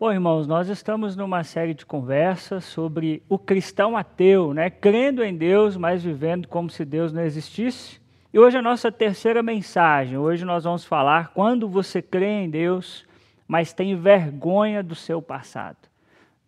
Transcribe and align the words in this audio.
Bom, 0.00 0.12
irmãos, 0.12 0.46
nós 0.46 0.68
estamos 0.68 1.16
numa 1.16 1.42
série 1.42 1.74
de 1.74 1.84
conversas 1.84 2.64
sobre 2.64 3.20
o 3.28 3.36
cristão 3.36 3.96
ateu, 3.96 4.54
né? 4.54 4.70
Crendo 4.70 5.24
em 5.24 5.36
Deus, 5.36 5.76
mas 5.76 6.04
vivendo 6.04 6.46
como 6.46 6.70
se 6.70 6.84
Deus 6.84 7.12
não 7.12 7.22
existisse. 7.22 8.00
E 8.32 8.38
hoje 8.38 8.56
a 8.56 8.62
nossa 8.62 8.92
terceira 8.92 9.42
mensagem. 9.42 10.16
Hoje 10.16 10.44
nós 10.44 10.62
vamos 10.62 10.84
falar 10.84 11.32
quando 11.34 11.68
você 11.68 12.00
crê 12.00 12.44
em 12.44 12.48
Deus, 12.48 13.04
mas 13.48 13.72
tem 13.72 13.96
vergonha 13.96 14.84
do 14.84 14.94
seu 14.94 15.20
passado. 15.20 15.88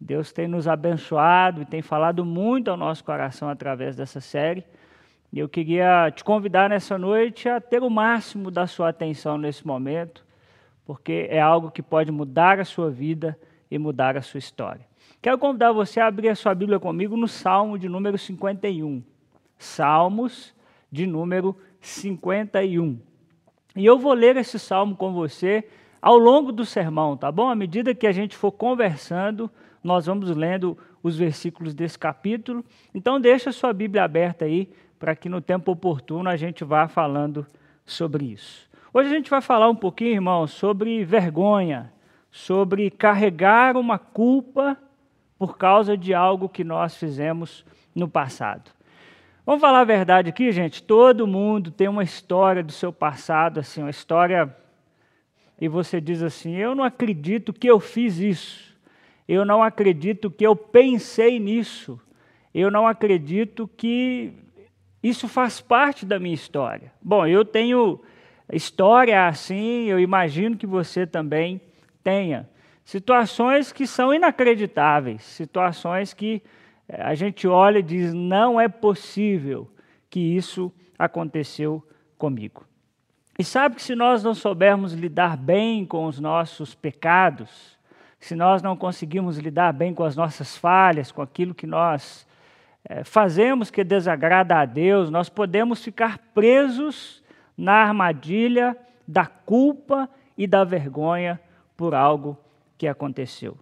Deus 0.00 0.30
tem 0.30 0.46
nos 0.46 0.68
abençoado 0.68 1.62
e 1.62 1.66
tem 1.66 1.82
falado 1.82 2.24
muito 2.24 2.70
ao 2.70 2.76
nosso 2.76 3.02
coração 3.02 3.48
através 3.48 3.96
dessa 3.96 4.20
série. 4.20 4.64
E 5.32 5.40
eu 5.40 5.48
queria 5.48 6.08
te 6.12 6.22
convidar 6.22 6.70
nessa 6.70 6.96
noite 6.96 7.48
a 7.48 7.60
ter 7.60 7.82
o 7.82 7.90
máximo 7.90 8.48
da 8.48 8.68
sua 8.68 8.90
atenção 8.90 9.36
nesse 9.36 9.66
momento 9.66 10.29
porque 10.90 11.28
é 11.30 11.40
algo 11.40 11.70
que 11.70 11.84
pode 11.84 12.10
mudar 12.10 12.58
a 12.58 12.64
sua 12.64 12.90
vida 12.90 13.38
e 13.70 13.78
mudar 13.78 14.16
a 14.16 14.22
sua 14.22 14.38
história. 14.38 14.84
Quero 15.22 15.38
convidar 15.38 15.70
você 15.70 16.00
a 16.00 16.08
abrir 16.08 16.30
a 16.30 16.34
sua 16.34 16.52
Bíblia 16.52 16.80
comigo 16.80 17.16
no 17.16 17.28
Salmo 17.28 17.78
de 17.78 17.88
número 17.88 18.18
51. 18.18 19.00
Salmos 19.56 20.52
de 20.90 21.06
número 21.06 21.56
51. 21.80 22.98
E 23.76 23.86
eu 23.86 24.00
vou 24.00 24.12
ler 24.14 24.36
esse 24.36 24.58
salmo 24.58 24.96
com 24.96 25.12
você 25.12 25.62
ao 26.02 26.18
longo 26.18 26.50
do 26.50 26.66
sermão, 26.66 27.16
tá 27.16 27.30
bom? 27.30 27.48
À 27.48 27.54
medida 27.54 27.94
que 27.94 28.08
a 28.08 28.12
gente 28.12 28.36
for 28.36 28.50
conversando, 28.50 29.48
nós 29.84 30.06
vamos 30.06 30.28
lendo 30.36 30.76
os 31.04 31.16
versículos 31.16 31.72
desse 31.72 32.00
capítulo. 32.00 32.64
Então 32.92 33.20
deixa 33.20 33.50
a 33.50 33.52
sua 33.52 33.72
Bíblia 33.72 34.02
aberta 34.02 34.44
aí 34.44 34.68
para 34.98 35.14
que 35.14 35.28
no 35.28 35.40
tempo 35.40 35.70
oportuno 35.70 36.28
a 36.28 36.36
gente 36.36 36.64
vá 36.64 36.88
falando 36.88 37.46
sobre 37.86 38.24
isso. 38.24 38.69
Hoje 38.92 39.08
a 39.08 39.12
gente 39.12 39.30
vai 39.30 39.40
falar 39.40 39.70
um 39.70 39.74
pouquinho, 39.74 40.14
irmãos, 40.14 40.50
sobre 40.50 41.04
vergonha, 41.04 41.92
sobre 42.28 42.90
carregar 42.90 43.76
uma 43.76 44.00
culpa 44.00 44.76
por 45.38 45.56
causa 45.56 45.96
de 45.96 46.12
algo 46.12 46.48
que 46.48 46.64
nós 46.64 46.96
fizemos 46.96 47.64
no 47.94 48.08
passado. 48.08 48.72
Vamos 49.46 49.60
falar 49.60 49.82
a 49.82 49.84
verdade 49.84 50.30
aqui, 50.30 50.50
gente? 50.50 50.82
Todo 50.82 51.24
mundo 51.24 51.70
tem 51.70 51.86
uma 51.86 52.02
história 52.02 52.64
do 52.64 52.72
seu 52.72 52.92
passado, 52.92 53.60
assim, 53.60 53.80
uma 53.80 53.90
história. 53.90 54.52
E 55.60 55.68
você 55.68 56.00
diz 56.00 56.20
assim: 56.20 56.56
Eu 56.56 56.74
não 56.74 56.82
acredito 56.82 57.52
que 57.52 57.70
eu 57.70 57.78
fiz 57.78 58.18
isso. 58.18 58.76
Eu 59.28 59.44
não 59.44 59.62
acredito 59.62 60.28
que 60.28 60.44
eu 60.44 60.56
pensei 60.56 61.38
nisso. 61.38 62.00
Eu 62.52 62.72
não 62.72 62.88
acredito 62.88 63.70
que 63.76 64.32
isso 65.00 65.28
faz 65.28 65.60
parte 65.60 66.04
da 66.04 66.18
minha 66.18 66.34
história. 66.34 66.92
Bom, 67.00 67.24
eu 67.24 67.44
tenho 67.44 68.00
história 68.52 69.26
assim, 69.26 69.84
eu 69.84 69.98
imagino 69.98 70.56
que 70.56 70.66
você 70.66 71.06
também 71.06 71.60
tenha. 72.02 72.48
Situações 72.84 73.72
que 73.72 73.86
são 73.86 74.12
inacreditáveis, 74.12 75.22
situações 75.22 76.12
que 76.12 76.42
eh, 76.88 77.00
a 77.02 77.14
gente 77.14 77.46
olha 77.46 77.78
e 77.78 77.82
diz: 77.82 78.12
não 78.12 78.60
é 78.60 78.68
possível 78.68 79.70
que 80.08 80.18
isso 80.18 80.72
aconteceu 80.98 81.86
comigo. 82.18 82.64
E 83.38 83.44
sabe 83.44 83.76
que 83.76 83.82
se 83.82 83.94
nós 83.94 84.22
não 84.22 84.34
soubermos 84.34 84.92
lidar 84.92 85.36
bem 85.36 85.86
com 85.86 86.06
os 86.06 86.18
nossos 86.18 86.74
pecados, 86.74 87.78
se 88.18 88.34
nós 88.34 88.62
não 88.62 88.76
conseguirmos 88.76 89.38
lidar 89.38 89.72
bem 89.72 89.94
com 89.94 90.04
as 90.04 90.14
nossas 90.14 90.56
falhas, 90.56 91.10
com 91.10 91.22
aquilo 91.22 91.54
que 91.54 91.66
nós 91.66 92.26
é, 92.86 93.02
fazemos 93.02 93.70
que 93.70 93.82
desagrada 93.82 94.58
a 94.58 94.64
Deus, 94.66 95.10
nós 95.10 95.28
podemos 95.28 95.82
ficar 95.82 96.18
presos 96.34 97.22
na 97.60 97.74
armadilha 97.74 98.74
da 99.06 99.26
culpa 99.26 100.08
e 100.36 100.46
da 100.46 100.64
vergonha 100.64 101.38
por 101.76 101.94
algo 101.94 102.38
que 102.78 102.88
aconteceu. 102.88 103.56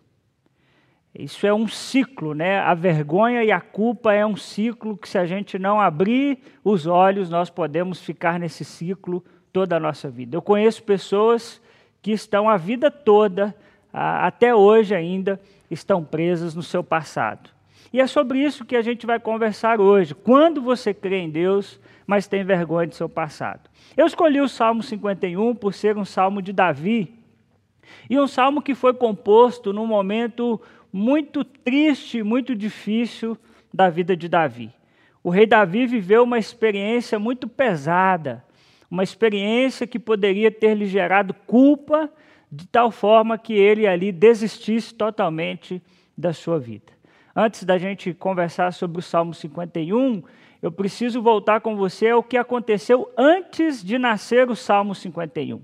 Isso 1.13 1.47
é 1.47 1.53
um 1.53 1.67
ciclo, 1.67 2.33
né? 2.33 2.61
A 2.61 2.75
vergonha 2.75 3.43
e 3.43 3.51
a 3.51 3.61
culpa 3.61 4.13
é 4.13 4.25
um 4.25 4.37
ciclo 4.37 4.97
que, 4.97 5.09
se 5.09 5.19
a 5.19 5.27
gente 5.27 5.59
não 5.59 5.81
abrir 5.81 6.39
os 6.63 6.87
olhos, 6.87 7.29
nós 7.29 7.51
podemos 7.51 8.01
ficar 8.01 8.39
nesse 8.39 8.65
ciclo 8.65 9.25
toda 9.53 9.77
a 9.77 9.81
nossa 9.81 10.09
vida. 10.09 10.37
Eu 10.37 10.43
conheço 10.43 10.85
pessoas 10.85 11.61
que 12.01 12.13
estão 12.13 12.49
a 12.49 12.57
vida 12.57 12.93
toda, 12.93 13.53
até 13.93 14.55
hoje 14.55 14.95
ainda, 14.95 15.41
estão 15.69 16.05
presas 16.05 16.55
no 16.55 16.63
seu 16.63 16.85
passado. 16.85 17.51
E 17.93 18.01
é 18.01 18.07
sobre 18.07 18.39
isso 18.39 18.65
que 18.65 18.77
a 18.77 18.83
gente 18.83 19.07
vai 19.07 19.19
conversar 19.19 19.81
hoje. 19.81 20.15
Quando 20.15 20.63
você 20.63 20.95
crê 20.95 21.19
em 21.19 21.31
Deus, 21.31 21.81
mas 22.09 22.27
tem 22.27 22.43
vergonha 22.43 22.87
de 22.87 22.97
seu 22.97 23.07
passado. 23.07 23.69
Eu 23.95 24.07
escolhi 24.07 24.41
o 24.41 24.49
Salmo 24.49 24.83
51 24.83 25.55
por 25.55 25.75
ser 25.75 25.99
um 25.99 26.07
salmo 26.07 26.41
de 26.41 26.55
Davi, 26.55 27.15
e 28.09 28.19
um 28.19 28.27
salmo 28.27 28.63
que 28.63 28.75
foi 28.75 28.95
composto 28.95 29.75
num 29.75 29.87
momento 29.87 30.59
muito 30.91 31.45
triste, 31.45 32.23
muito 32.23 32.55
difícil 32.55 33.37
da 33.73 33.91
vida 33.91 34.17
de 34.17 34.27
Davi. 34.27 34.73
O 35.23 35.29
rei 35.29 35.47
Davi 35.47 35.87
viveu 35.87 36.23
uma 36.23 36.39
experiência 36.39 37.19
muito 37.19 37.47
pesada, 37.47 38.43
uma 38.91 39.03
experiência 39.03 39.87
que 39.87 39.99
poderia 39.99 40.51
ter 40.51 40.75
lhe 40.75 40.87
gerado 40.87 41.35
culpa, 41.47 42.11
de 42.51 42.67
tal 42.67 42.91
forma 42.91 43.37
que 43.37 43.53
ele 43.53 43.87
ali 43.87 44.11
desistisse 44.11 44.95
totalmente 44.95 45.83
da 46.17 46.33
sua 46.33 46.59
vida. 46.59 46.91
Antes 47.37 47.65
da 47.65 47.77
gente 47.77 48.15
conversar 48.15 48.73
sobre 48.73 48.99
o 48.99 49.03
Salmo 49.03 49.35
51, 49.35 50.23
eu 50.61 50.73
preciso 50.73 51.23
voltar 51.23 51.61
com 51.61 51.77
você 51.77 52.11
ao 52.11 52.23
que 52.23 52.37
aconteceu 52.37 53.11
antes 53.17 53.83
de 53.83 53.99
nascer 53.99 54.51
o 54.51 54.57
Salmo 54.57 54.95
51. 54.95 55.61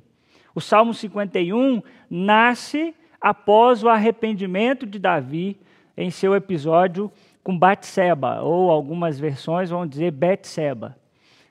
O 0.54 0.60
Salmo 0.60 0.94
51 0.94 1.82
nasce 2.08 2.94
após 3.20 3.82
o 3.82 3.88
arrependimento 3.88 4.86
de 4.86 4.98
Davi 4.98 5.58
em 5.96 6.10
seu 6.10 6.34
episódio 6.34 7.10
com 7.42 7.58
Batseba, 7.58 8.40
ou 8.40 8.70
algumas 8.70 9.18
versões 9.18 9.70
vão 9.70 9.86
dizer 9.86 10.10
Betseba. 10.12 10.96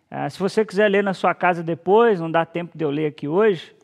Ah, 0.10 0.30
se 0.30 0.40
você 0.40 0.64
quiser 0.64 0.90
ler 0.90 1.04
na 1.04 1.14
sua 1.14 1.36
casa 1.36 1.62
depois, 1.62 2.20
não 2.20 2.32
dá 2.32 2.46
tempo 2.46 2.78
de 2.78 2.84
eu 2.84 2.90
ler 2.90 3.08
aqui 3.08 3.28
hoje, 3.28 3.76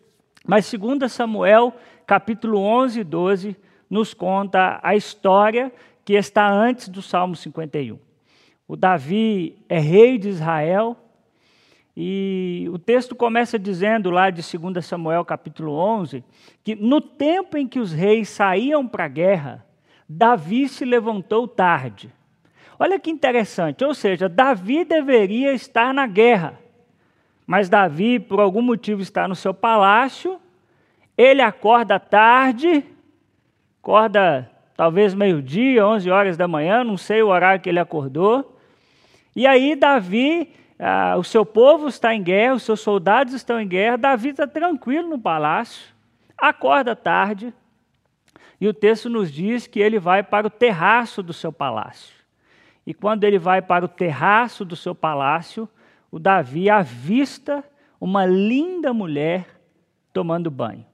mas 0.45 0.71
2 0.71 1.11
Samuel, 1.11 1.73
capítulo 2.07 2.59
11 2.59 3.01
e 3.01 3.03
12, 3.03 3.57
nos 3.89 4.13
conta 4.13 4.79
a 4.81 4.95
história 4.95 5.71
que 6.05 6.13
está 6.13 6.49
antes 6.49 6.87
do 6.87 7.01
Salmo 7.01 7.35
51. 7.35 8.08
O 8.69 8.75
Davi 8.75 9.57
é 9.67 9.79
rei 9.79 10.19
de 10.19 10.29
Israel. 10.29 10.95
E 11.97 12.69
o 12.71 12.77
texto 12.77 13.15
começa 13.15 13.57
dizendo 13.57 14.11
lá 14.11 14.29
de 14.29 14.43
2 14.43 14.85
Samuel 14.85 15.25
capítulo 15.25 15.73
11, 15.73 16.23
que 16.63 16.75
no 16.75 17.01
tempo 17.01 17.57
em 17.57 17.67
que 17.67 17.79
os 17.79 17.91
reis 17.91 18.29
saíam 18.29 18.87
para 18.87 19.05
a 19.05 19.07
guerra, 19.07 19.65
Davi 20.07 20.69
se 20.69 20.85
levantou 20.85 21.47
tarde. 21.47 22.13
Olha 22.77 22.99
que 22.99 23.09
interessante, 23.09 23.83
ou 23.83 23.95
seja, 23.95 24.29
Davi 24.29 24.85
deveria 24.85 25.51
estar 25.51 25.91
na 25.91 26.05
guerra, 26.05 26.57
mas 27.47 27.69
Davi, 27.69 28.19
por 28.19 28.39
algum 28.39 28.61
motivo, 28.61 29.01
está 29.01 29.27
no 29.27 29.35
seu 29.35 29.53
palácio, 29.53 30.39
ele 31.17 31.41
acorda 31.41 31.99
tarde, 31.99 32.85
acorda 33.81 34.49
talvez 34.77 35.15
meio-dia, 35.15 35.85
11 35.85 36.09
horas 36.11 36.37
da 36.37 36.47
manhã, 36.47 36.83
não 36.83 36.95
sei 36.95 37.23
o 37.23 37.27
horário 37.27 37.61
que 37.61 37.67
ele 37.67 37.79
acordou, 37.79 38.55
e 39.39 39.47
aí, 39.47 39.73
Davi, 39.73 40.51
ah, 40.77 41.15
o 41.17 41.23
seu 41.23 41.45
povo 41.45 41.87
está 41.87 42.13
em 42.13 42.21
guerra, 42.21 42.55
os 42.55 42.63
seus 42.63 42.81
soldados 42.81 43.33
estão 43.33 43.57
em 43.57 43.65
guerra, 43.65 43.97
Davi 43.97 44.31
está 44.31 44.45
tranquilo 44.45 45.07
no 45.07 45.17
palácio, 45.17 45.95
acorda 46.37 46.93
tarde, 46.93 47.53
e 48.59 48.67
o 48.67 48.73
texto 48.73 49.09
nos 49.09 49.31
diz 49.31 49.65
que 49.65 49.79
ele 49.79 49.97
vai 49.97 50.23
para 50.23 50.45
o 50.45 50.49
terraço 50.49 51.23
do 51.23 51.31
seu 51.31 51.53
palácio. 51.53 52.13
E 52.85 52.93
quando 52.93 53.23
ele 53.23 53.39
vai 53.39 53.61
para 53.61 53.85
o 53.85 53.87
terraço 53.87 54.65
do 54.65 54.75
seu 54.75 54.93
palácio, 54.93 55.69
o 56.11 56.19
Davi 56.19 56.69
avista 56.69 57.63
uma 57.97 58.25
linda 58.25 58.93
mulher 58.93 59.47
tomando 60.11 60.51
banho. 60.51 60.85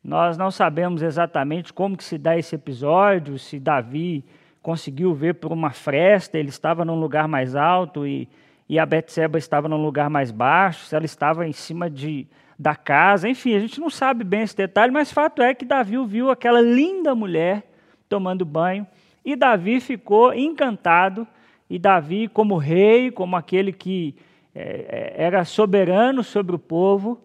Nós 0.00 0.38
não 0.38 0.52
sabemos 0.52 1.02
exatamente 1.02 1.72
como 1.72 1.96
que 1.96 2.04
se 2.04 2.16
dá 2.16 2.38
esse 2.38 2.54
episódio, 2.54 3.36
se 3.36 3.58
Davi 3.58 4.24
conseguiu 4.62 5.14
ver 5.14 5.34
por 5.34 5.52
uma 5.52 5.70
fresta, 5.70 6.38
ele 6.38 6.48
estava 6.48 6.84
num 6.84 6.98
lugar 6.98 7.26
mais 7.26 7.56
alto 7.56 8.06
e, 8.06 8.28
e 8.68 8.78
a 8.78 8.86
Betseba 8.86 9.38
estava 9.38 9.68
num 9.68 9.82
lugar 9.82 10.10
mais 10.10 10.30
baixo, 10.30 10.86
se 10.86 10.94
ela 10.94 11.04
estava 11.04 11.46
em 11.46 11.52
cima 11.52 11.88
de, 11.88 12.26
da 12.58 12.74
casa, 12.74 13.28
enfim, 13.28 13.54
a 13.54 13.60
gente 13.60 13.80
não 13.80 13.88
sabe 13.88 14.22
bem 14.22 14.42
esse 14.42 14.56
detalhe, 14.56 14.92
mas 14.92 15.12
fato 15.12 15.42
é 15.42 15.54
que 15.54 15.64
Davi 15.64 15.96
viu 16.06 16.30
aquela 16.30 16.60
linda 16.60 17.14
mulher 17.14 17.64
tomando 18.08 18.44
banho 18.44 18.86
e 19.24 19.34
Davi 19.36 19.80
ficou 19.80 20.34
encantado 20.34 21.26
e 21.68 21.78
Davi, 21.78 22.26
como 22.28 22.56
rei, 22.56 23.10
como 23.10 23.36
aquele 23.36 23.72
que 23.72 24.16
é, 24.54 25.14
é 25.16 25.24
era 25.24 25.44
soberano 25.44 26.24
sobre 26.24 26.56
o 26.56 26.58
povo, 26.58 27.20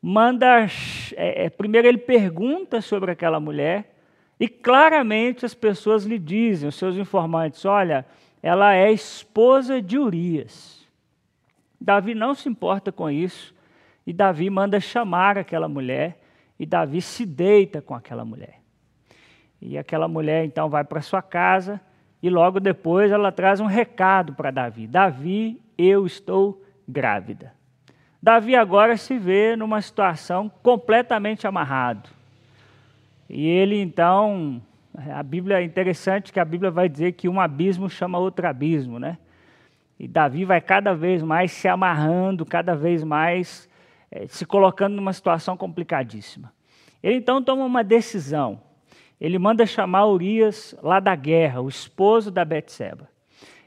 manda. 0.00 0.66
É, 1.16 1.44
é, 1.44 1.50
primeiro 1.50 1.86
ele 1.86 1.98
pergunta 1.98 2.80
sobre 2.80 3.10
aquela 3.10 3.38
mulher, 3.38 3.94
e 4.40 4.48
claramente 4.48 5.44
as 5.44 5.52
pessoas 5.52 6.04
lhe 6.04 6.18
dizem, 6.18 6.68
os 6.68 6.74
seus 6.74 6.96
informantes: 6.96 7.66
olha, 7.66 8.06
ela 8.42 8.74
é 8.74 8.90
esposa 8.90 9.82
de 9.82 9.98
Urias. 9.98 10.88
Davi 11.78 12.14
não 12.14 12.34
se 12.34 12.48
importa 12.48 12.90
com 12.90 13.10
isso, 13.10 13.54
e 14.06 14.12
Davi 14.14 14.48
manda 14.48 14.80
chamar 14.80 15.36
aquela 15.36 15.68
mulher, 15.68 16.18
e 16.58 16.64
Davi 16.64 17.02
se 17.02 17.26
deita 17.26 17.82
com 17.82 17.94
aquela 17.94 18.24
mulher. 18.24 18.60
E 19.60 19.76
aquela 19.76 20.08
mulher 20.08 20.46
então 20.46 20.70
vai 20.70 20.84
para 20.84 21.02
sua 21.02 21.20
casa 21.20 21.78
e 22.22 22.28
logo 22.28 22.60
depois 22.60 23.10
ela 23.10 23.30
traz 23.30 23.60
um 23.60 23.66
recado 23.66 24.34
para 24.34 24.50
Davi: 24.50 24.86
Davi, 24.86 25.60
eu 25.76 26.06
estou 26.06 26.64
grávida. 26.88 27.52
Davi 28.22 28.54
agora 28.54 28.96
se 28.96 29.18
vê 29.18 29.56
numa 29.56 29.80
situação 29.80 30.50
completamente 30.62 31.46
amarrado. 31.46 32.19
E 33.32 33.46
ele 33.46 33.80
então, 33.80 34.60
a 35.12 35.22
Bíblia 35.22 35.60
é 35.60 35.62
interessante 35.62 36.32
que 36.32 36.40
a 36.40 36.44
Bíblia 36.44 36.68
vai 36.68 36.88
dizer 36.88 37.12
que 37.12 37.28
um 37.28 37.40
abismo 37.40 37.88
chama 37.88 38.18
outro 38.18 38.44
abismo, 38.48 38.98
né? 38.98 39.18
E 39.96 40.08
Davi 40.08 40.44
vai 40.44 40.60
cada 40.60 40.94
vez 40.94 41.22
mais 41.22 41.52
se 41.52 41.68
amarrando, 41.68 42.44
cada 42.44 42.74
vez 42.74 43.04
mais 43.04 43.68
é, 44.10 44.26
se 44.26 44.44
colocando 44.44 44.96
numa 44.96 45.12
situação 45.12 45.56
complicadíssima. 45.56 46.52
Ele 47.00 47.18
então 47.18 47.40
toma 47.40 47.64
uma 47.64 47.84
decisão. 47.84 48.60
Ele 49.20 49.38
manda 49.38 49.64
chamar 49.64 50.06
Urias 50.06 50.74
lá 50.82 50.98
da 50.98 51.14
guerra, 51.14 51.60
o 51.60 51.68
esposo 51.68 52.32
da 52.32 52.44
Betseba. 52.44 53.08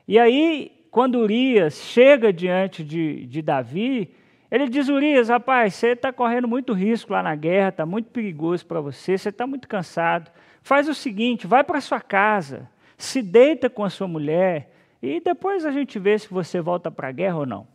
E 0.06 0.20
aí, 0.20 0.88
quando 0.92 1.20
Urias 1.20 1.76
chega 1.76 2.34
diante 2.34 2.84
de, 2.84 3.26
de 3.28 3.42
Davi, 3.42 4.14
ele 4.54 4.70
diz: 4.70 4.88
Urias, 4.88 5.30
rapaz, 5.30 5.74
você 5.74 5.88
está 5.88 6.14
correndo 6.14 6.48
muito 6.48 6.74
risco 6.74 7.12
lá 7.12 7.24
na 7.24 7.34
guerra, 7.34 7.70
está 7.70 7.88
muito 7.88 8.12
perigoso 8.12 8.64
para 8.64 8.80
você, 8.80 9.18
você 9.18 9.30
está 9.30 9.48
muito 9.48 9.68
cansado. 9.68 10.30
Faz 10.62 10.88
o 10.88 10.94
seguinte: 10.94 11.48
vai 11.48 11.64
para 11.64 11.82
sua 11.82 12.00
casa, 12.00 12.70
se 12.96 13.24
deita 13.24 13.68
com 13.68 13.84
a 13.84 13.90
sua 13.90 14.08
mulher, 14.08 14.72
e 15.02 15.20
depois 15.20 15.66
a 15.66 15.72
gente 15.72 15.98
vê 15.98 16.20
se 16.20 16.30
você 16.30 16.62
volta 16.62 16.92
para 16.92 17.08
a 17.08 17.12
guerra 17.12 17.38
ou 17.38 17.46
não. 17.48 17.68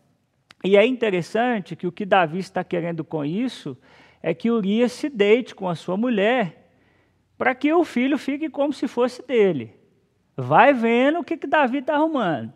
E 0.63 0.77
é 0.77 0.87
interessante 0.87 1.75
que 1.75 1.85
o 1.85 1.91
que 1.91 2.07
Davi 2.07 2.39
está 2.39 2.63
querendo 2.63 3.03
com 3.03 3.25
isso 3.25 3.77
é 4.23 4.33
que 4.33 4.49
Urias 4.49 4.93
se 4.93 5.09
deite 5.09 5.57
com 5.57 5.69
a 5.69 5.75
sua 5.75 5.97
mulher, 5.97 6.71
para 7.37 7.57
que 7.57 7.73
o 7.73 7.85
filho 7.85 8.17
fique 8.17 8.49
como 8.49 8.73
se 8.73 8.87
fosse 8.87 9.21
dele. 9.27 9.75
Vai 10.37 10.73
vendo 10.73 11.19
o 11.19 11.25
que, 11.25 11.37
que 11.37 11.49
Davi 11.49 11.79
está 11.79 11.95
arrumando. 11.95 12.53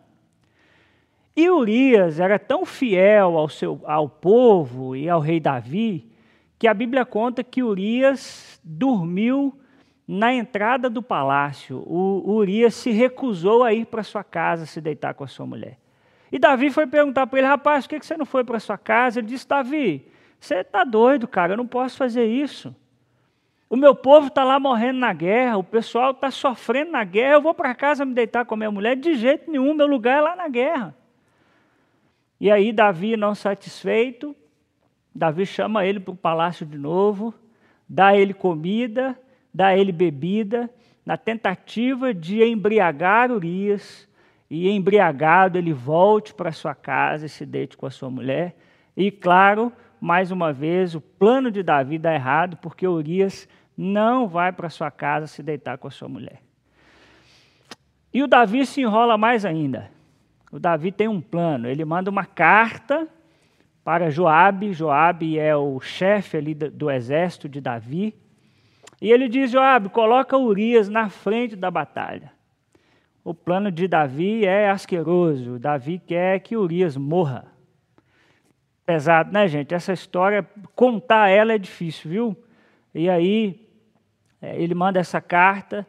E 1.35 1.49
Urias 1.49 2.19
era 2.19 2.37
tão 2.37 2.65
fiel 2.65 3.37
ao, 3.37 3.49
seu, 3.49 3.81
ao 3.85 4.07
povo 4.07 4.95
e 4.95 5.09
ao 5.09 5.19
rei 5.19 5.39
Davi, 5.39 6.11
que 6.59 6.67
a 6.67 6.73
Bíblia 6.73 7.05
conta 7.05 7.43
que 7.43 7.63
Urias 7.63 8.59
dormiu 8.63 9.57
na 10.07 10.33
entrada 10.33 10.89
do 10.89 11.01
palácio, 11.01 11.77
o 11.87 12.33
Urias 12.33 12.75
se 12.75 12.91
recusou 12.91 13.63
a 13.63 13.73
ir 13.73 13.85
para 13.85 14.03
sua 14.03 14.23
casa 14.23 14.65
se 14.65 14.81
deitar 14.81 15.13
com 15.13 15.23
a 15.23 15.27
sua 15.27 15.45
mulher. 15.45 15.77
E 16.31 16.37
Davi 16.37 16.69
foi 16.69 16.85
perguntar 16.85 17.25
para 17.27 17.39
ele, 17.39 17.47
rapaz, 17.47 17.87
por 17.87 17.99
que 17.99 18.05
você 18.05 18.17
não 18.17 18.25
foi 18.25 18.43
para 18.43 18.59
sua 18.59 18.77
casa? 18.77 19.19
Ele 19.19 19.27
disse, 19.27 19.47
Davi, 19.47 20.07
você 20.39 20.55
está 20.55 20.83
doido, 20.83 21.27
cara, 21.27 21.53
eu 21.53 21.57
não 21.57 21.65
posso 21.65 21.97
fazer 21.97 22.25
isso. 22.25 22.75
O 23.69 23.75
meu 23.75 23.95
povo 23.95 24.27
está 24.27 24.43
lá 24.43 24.59
morrendo 24.59 24.99
na 24.99 25.13
guerra, 25.13 25.57
o 25.57 25.63
pessoal 25.63 26.11
está 26.11 26.29
sofrendo 26.29 26.91
na 26.91 27.03
guerra, 27.03 27.35
eu 27.35 27.41
vou 27.41 27.53
para 27.53 27.73
casa 27.73 28.05
me 28.05 28.13
deitar 28.13 28.45
com 28.45 28.53
a 28.53 28.57
minha 28.57 28.71
mulher? 28.71 28.95
De 28.95 29.15
jeito 29.15 29.49
nenhum, 29.49 29.73
meu 29.73 29.87
lugar 29.87 30.19
é 30.19 30.21
lá 30.21 30.35
na 30.35 30.47
guerra. 30.47 30.95
E 32.43 32.51
aí 32.51 32.73
Davi, 32.73 33.15
não 33.15 33.33
satisfeito, 33.33 34.35
Davi 35.15 35.45
chama 35.45 35.85
ele 35.85 35.97
para 35.97 36.11
o 36.11 36.17
palácio 36.17 36.65
de 36.65 36.77
novo, 36.77 37.33
dá 37.87 38.17
ele 38.17 38.33
comida, 38.33 39.17
dá 39.53 39.77
ele 39.77 39.93
bebida, 39.93 40.69
na 41.05 41.15
tentativa 41.15 42.13
de 42.13 42.43
embriagar 42.43 43.31
Urias, 43.31 44.09
e 44.49 44.69
embriagado 44.69 45.57
ele 45.57 45.71
volte 45.71 46.33
para 46.33 46.51
sua 46.51 46.75
casa 46.75 47.27
e 47.27 47.29
se 47.29 47.45
deite 47.45 47.77
com 47.77 47.85
a 47.85 47.89
sua 47.89 48.09
mulher. 48.09 48.57
E 48.97 49.09
claro, 49.09 49.71
mais 50.01 50.29
uma 50.29 50.51
vez, 50.51 50.95
o 50.95 50.99
plano 50.99 51.49
de 51.49 51.63
Davi 51.63 51.97
dá 51.97 52.13
errado, 52.13 52.57
porque 52.57 52.85
Urias 52.85 53.47
não 53.77 54.27
vai 54.27 54.51
para 54.51 54.69
sua 54.69 54.91
casa 54.91 55.27
se 55.27 55.41
deitar 55.41 55.77
com 55.77 55.87
a 55.87 55.91
sua 55.91 56.09
mulher. 56.09 56.41
E 58.13 58.21
o 58.21 58.27
Davi 58.27 58.65
se 58.65 58.81
enrola 58.81 59.17
mais 59.17 59.45
ainda. 59.45 59.89
O 60.53 60.59
Davi 60.59 60.91
tem 60.91 61.07
um 61.07 61.19
plano, 61.19 61.67
ele 61.67 61.83
manda 61.83 62.11
uma 62.11 62.25
carta 62.25 63.07
para 63.83 64.11
Joabe, 64.11 64.71
Joabe 64.71 65.39
é 65.39 65.55
o 65.55 65.79
chefe 65.79 66.37
ali 66.37 66.53
do 66.53 66.91
exército 66.91 67.49
de 67.49 67.59
Davi, 67.59 68.15
e 69.01 69.11
ele 69.11 69.27
diz: 69.27 69.49
Joabe, 69.49 69.89
coloca 69.89 70.37
Urias 70.37 70.87
na 70.87 71.09
frente 71.09 71.55
da 71.55 71.71
batalha. 71.71 72.31
O 73.23 73.33
plano 73.33 73.71
de 73.71 73.87
Davi 73.87 74.45
é 74.45 74.69
asqueroso. 74.69 75.57
Davi 75.57 75.97
quer 75.97 76.39
que 76.41 76.55
Urias 76.55 76.95
morra. 76.95 77.47
Pesado, 78.85 79.31
né, 79.31 79.47
gente? 79.47 79.73
Essa 79.73 79.91
história, 79.91 80.47
contar 80.75 81.29
ela 81.29 81.53
é 81.53 81.57
difícil, 81.57 82.11
viu? 82.11 82.37
E 82.93 83.09
aí, 83.09 83.67
é, 84.39 84.55
ele 84.61 84.75
manda 84.75 84.99
essa 84.99 85.19
carta, 85.19 85.87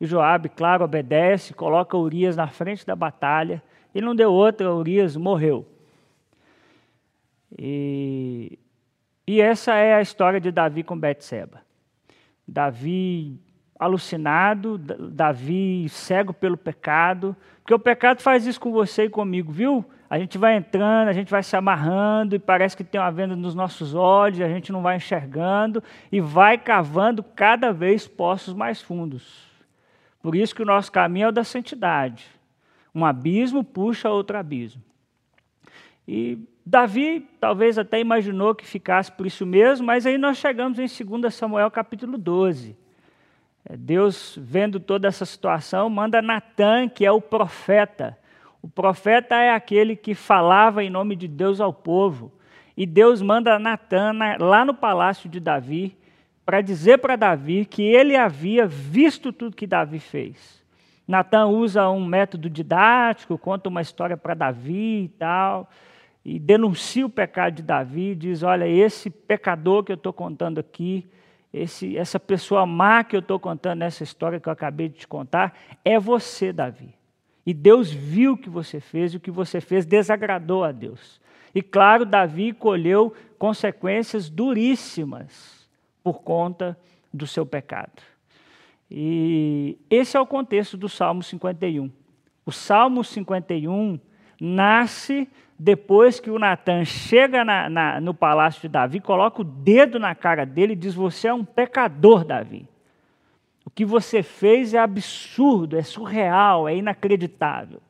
e 0.00 0.06
Joabe, 0.06 0.48
claro, 0.48 0.86
obedece, 0.86 1.52
coloca 1.52 1.98
Urias 1.98 2.34
na 2.34 2.46
frente 2.46 2.86
da 2.86 2.96
batalha, 2.96 3.62
e 3.96 4.00
não 4.02 4.14
deu 4.14 4.30
outra, 4.30 4.74
Urias 4.74 5.16
morreu. 5.16 5.66
E, 7.58 8.58
e 9.26 9.40
essa 9.40 9.72
é 9.74 9.94
a 9.94 10.02
história 10.02 10.38
de 10.38 10.50
Davi 10.50 10.82
com 10.82 10.98
Betseba. 10.98 11.62
Davi 12.46 13.40
alucinado, 13.78 14.76
Davi 14.76 15.88
cego 15.88 16.34
pelo 16.34 16.58
pecado, 16.58 17.34
porque 17.62 17.72
o 17.72 17.78
pecado 17.78 18.20
faz 18.20 18.46
isso 18.46 18.60
com 18.60 18.70
você 18.70 19.04
e 19.04 19.08
comigo, 19.08 19.50
viu? 19.50 19.82
A 20.10 20.18
gente 20.18 20.36
vai 20.36 20.56
entrando, 20.56 21.08
a 21.08 21.14
gente 21.14 21.30
vai 21.30 21.42
se 21.42 21.56
amarrando 21.56 22.36
e 22.36 22.38
parece 22.38 22.76
que 22.76 22.84
tem 22.84 23.00
uma 23.00 23.10
venda 23.10 23.34
nos 23.34 23.54
nossos 23.54 23.94
olhos, 23.94 24.42
a 24.42 24.48
gente 24.48 24.70
não 24.70 24.82
vai 24.82 24.96
enxergando 24.96 25.82
e 26.12 26.20
vai 26.20 26.58
cavando 26.58 27.22
cada 27.22 27.72
vez 27.72 28.06
poços 28.06 28.52
mais 28.52 28.82
fundos. 28.82 29.46
Por 30.20 30.36
isso 30.36 30.54
que 30.54 30.62
o 30.62 30.66
nosso 30.66 30.92
caminho 30.92 31.24
é 31.24 31.28
o 31.28 31.32
da 31.32 31.44
santidade. 31.44 32.35
Um 32.96 33.04
abismo 33.04 33.62
puxa 33.62 34.08
outro 34.08 34.38
abismo. 34.38 34.82
E 36.08 36.38
Davi 36.64 37.28
talvez 37.38 37.76
até 37.76 38.00
imaginou 38.00 38.54
que 38.54 38.66
ficasse 38.66 39.12
por 39.12 39.26
isso 39.26 39.44
mesmo, 39.44 39.86
mas 39.86 40.06
aí 40.06 40.16
nós 40.16 40.38
chegamos 40.38 40.78
em 40.78 40.86
2 41.04 41.34
Samuel 41.34 41.70
capítulo 41.70 42.16
12. 42.16 42.74
É, 43.66 43.76
Deus, 43.76 44.38
vendo 44.40 44.80
toda 44.80 45.06
essa 45.06 45.26
situação, 45.26 45.90
manda 45.90 46.22
Natan, 46.22 46.88
que 46.88 47.04
é 47.04 47.12
o 47.12 47.20
profeta. 47.20 48.16
O 48.62 48.68
profeta 48.68 49.34
é 49.34 49.50
aquele 49.50 49.94
que 49.94 50.14
falava 50.14 50.82
em 50.82 50.88
nome 50.88 51.16
de 51.16 51.28
Deus 51.28 51.60
ao 51.60 51.74
povo. 51.74 52.32
E 52.74 52.86
Deus 52.86 53.20
manda 53.20 53.58
Natan 53.58 54.12
lá 54.40 54.64
no 54.64 54.72
palácio 54.72 55.28
de 55.28 55.38
Davi 55.38 55.94
para 56.46 56.62
dizer 56.62 56.96
para 56.96 57.14
Davi 57.14 57.66
que 57.66 57.82
ele 57.82 58.16
havia 58.16 58.66
visto 58.66 59.34
tudo 59.34 59.54
que 59.54 59.66
Davi 59.66 59.98
fez. 59.98 60.64
Natan 61.06 61.46
usa 61.46 61.88
um 61.88 62.04
método 62.04 62.50
didático, 62.50 63.38
conta 63.38 63.68
uma 63.68 63.80
história 63.80 64.16
para 64.16 64.34
Davi 64.34 65.04
e 65.04 65.08
tal 65.08 65.68
e 66.28 66.40
denuncia 66.40 67.06
o 67.06 67.08
pecado 67.08 67.54
de 67.54 67.62
Davi, 67.62 68.16
diz: 68.16 68.42
Olha, 68.42 68.66
esse 68.66 69.08
pecador 69.08 69.84
que 69.84 69.92
eu 69.92 69.96
estou 69.96 70.12
contando 70.12 70.58
aqui, 70.58 71.06
esse, 71.54 71.96
essa 71.96 72.18
pessoa 72.18 72.66
má 72.66 73.04
que 73.04 73.14
eu 73.14 73.20
estou 73.20 73.38
contando 73.38 73.78
nessa 73.78 74.02
história 74.02 74.40
que 74.40 74.48
eu 74.48 74.52
acabei 74.52 74.88
de 74.88 74.96
te 74.96 75.06
contar, 75.06 75.56
é 75.84 76.00
você, 76.00 76.52
Davi. 76.52 76.92
E 77.46 77.54
Deus 77.54 77.92
viu 77.92 78.32
o 78.32 78.36
que 78.36 78.50
você 78.50 78.80
fez 78.80 79.14
e 79.14 79.18
o 79.18 79.20
que 79.20 79.30
você 79.30 79.60
fez 79.60 79.86
desagradou 79.86 80.64
a 80.64 80.72
Deus. 80.72 81.20
E 81.54 81.62
claro, 81.62 82.04
Davi 82.04 82.52
colheu 82.52 83.14
consequências 83.38 84.28
duríssimas 84.28 85.70
por 86.02 86.22
conta 86.22 86.76
do 87.14 87.24
seu 87.24 87.46
pecado. 87.46 88.02
E 88.90 89.78
esse 89.90 90.16
é 90.16 90.20
o 90.20 90.26
contexto 90.26 90.76
do 90.76 90.88
Salmo 90.88 91.22
51. 91.22 91.90
O 92.44 92.52
Salmo 92.52 93.02
51 93.02 93.98
nasce 94.40 95.28
depois 95.58 96.20
que 96.20 96.30
o 96.30 96.38
Natan 96.38 96.84
chega 96.84 97.44
na, 97.44 97.68
na, 97.68 98.00
no 98.00 98.12
palácio 98.12 98.60
de 98.60 98.68
Davi, 98.68 99.00
coloca 99.00 99.40
o 99.40 99.44
dedo 99.44 99.98
na 99.98 100.14
cara 100.14 100.44
dele 100.44 100.74
e 100.74 100.76
diz: 100.76 100.94
Você 100.94 101.28
é 101.28 101.34
um 101.34 101.44
pecador, 101.44 102.24
Davi. 102.24 102.68
O 103.64 103.70
que 103.70 103.84
você 103.84 104.22
fez 104.22 104.74
é 104.74 104.78
absurdo, 104.78 105.76
é 105.76 105.82
surreal, 105.82 106.68
é 106.68 106.76
inacreditável. 106.76 107.80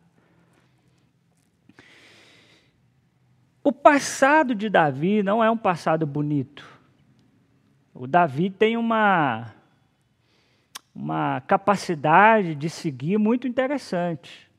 O 3.62 3.72
passado 3.72 4.54
de 4.54 4.70
Davi 4.70 5.22
não 5.24 5.42
é 5.42 5.50
um 5.50 5.56
passado 5.56 6.06
bonito. 6.06 6.64
O 7.92 8.06
Davi 8.06 8.48
tem 8.48 8.76
uma, 8.76 9.52
uma 10.96 11.42
capacidade 11.42 12.54
de 12.54 12.70
seguir 12.70 13.18
muito 13.18 13.46
interessante. 13.46 14.50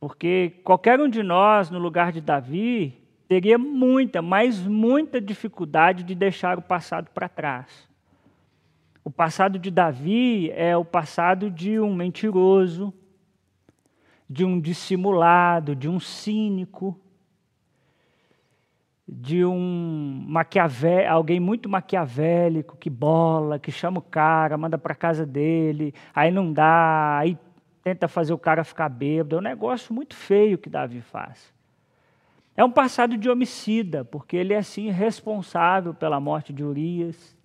Porque 0.00 0.54
qualquer 0.64 1.00
um 1.00 1.08
de 1.08 1.22
nós, 1.22 1.70
no 1.70 1.78
lugar 1.78 2.10
de 2.10 2.20
Davi, 2.20 3.00
teria 3.28 3.56
muita, 3.56 4.20
mas 4.20 4.58
muita 4.58 5.20
dificuldade 5.20 6.02
de 6.02 6.16
deixar 6.16 6.58
o 6.58 6.62
passado 6.62 7.10
para 7.14 7.28
trás. 7.28 7.88
O 9.04 9.10
passado 9.10 9.56
de 9.56 9.70
Davi 9.70 10.50
é 10.50 10.76
o 10.76 10.84
passado 10.84 11.48
de 11.48 11.78
um 11.78 11.94
mentiroso, 11.94 12.92
de 14.28 14.44
um 14.44 14.60
dissimulado, 14.60 15.76
de 15.76 15.88
um 15.88 16.00
cínico, 16.00 17.00
de 19.12 19.44
um 19.44 20.24
maquiavé, 20.28 21.08
alguém 21.08 21.40
muito 21.40 21.68
maquiavélico, 21.68 22.76
que 22.76 22.88
bola, 22.88 23.58
que 23.58 23.72
chama 23.72 23.98
o 23.98 24.02
cara, 24.02 24.56
manda 24.56 24.78
para 24.78 24.94
casa 24.94 25.26
dele, 25.26 25.92
aí 26.14 26.30
não 26.30 26.52
dá, 26.52 27.18
aí 27.18 27.36
tenta 27.82 28.06
fazer 28.06 28.32
o 28.32 28.38
cara 28.38 28.62
ficar 28.62 28.88
bêbado. 28.88 29.34
É 29.34 29.38
um 29.40 29.42
negócio 29.42 29.92
muito 29.92 30.14
feio 30.14 30.56
que 30.56 30.70
Davi 30.70 31.00
faz. 31.00 31.52
É 32.56 32.64
um 32.64 32.70
passado 32.70 33.16
de 33.16 33.28
homicida, 33.28 34.04
porque 34.04 34.36
ele 34.36 34.52
é 34.54 34.58
assim 34.58 34.90
responsável 34.90 35.92
pela 35.92 36.20
morte 36.20 36.52
de 36.52 36.62
Urias. 36.62 37.36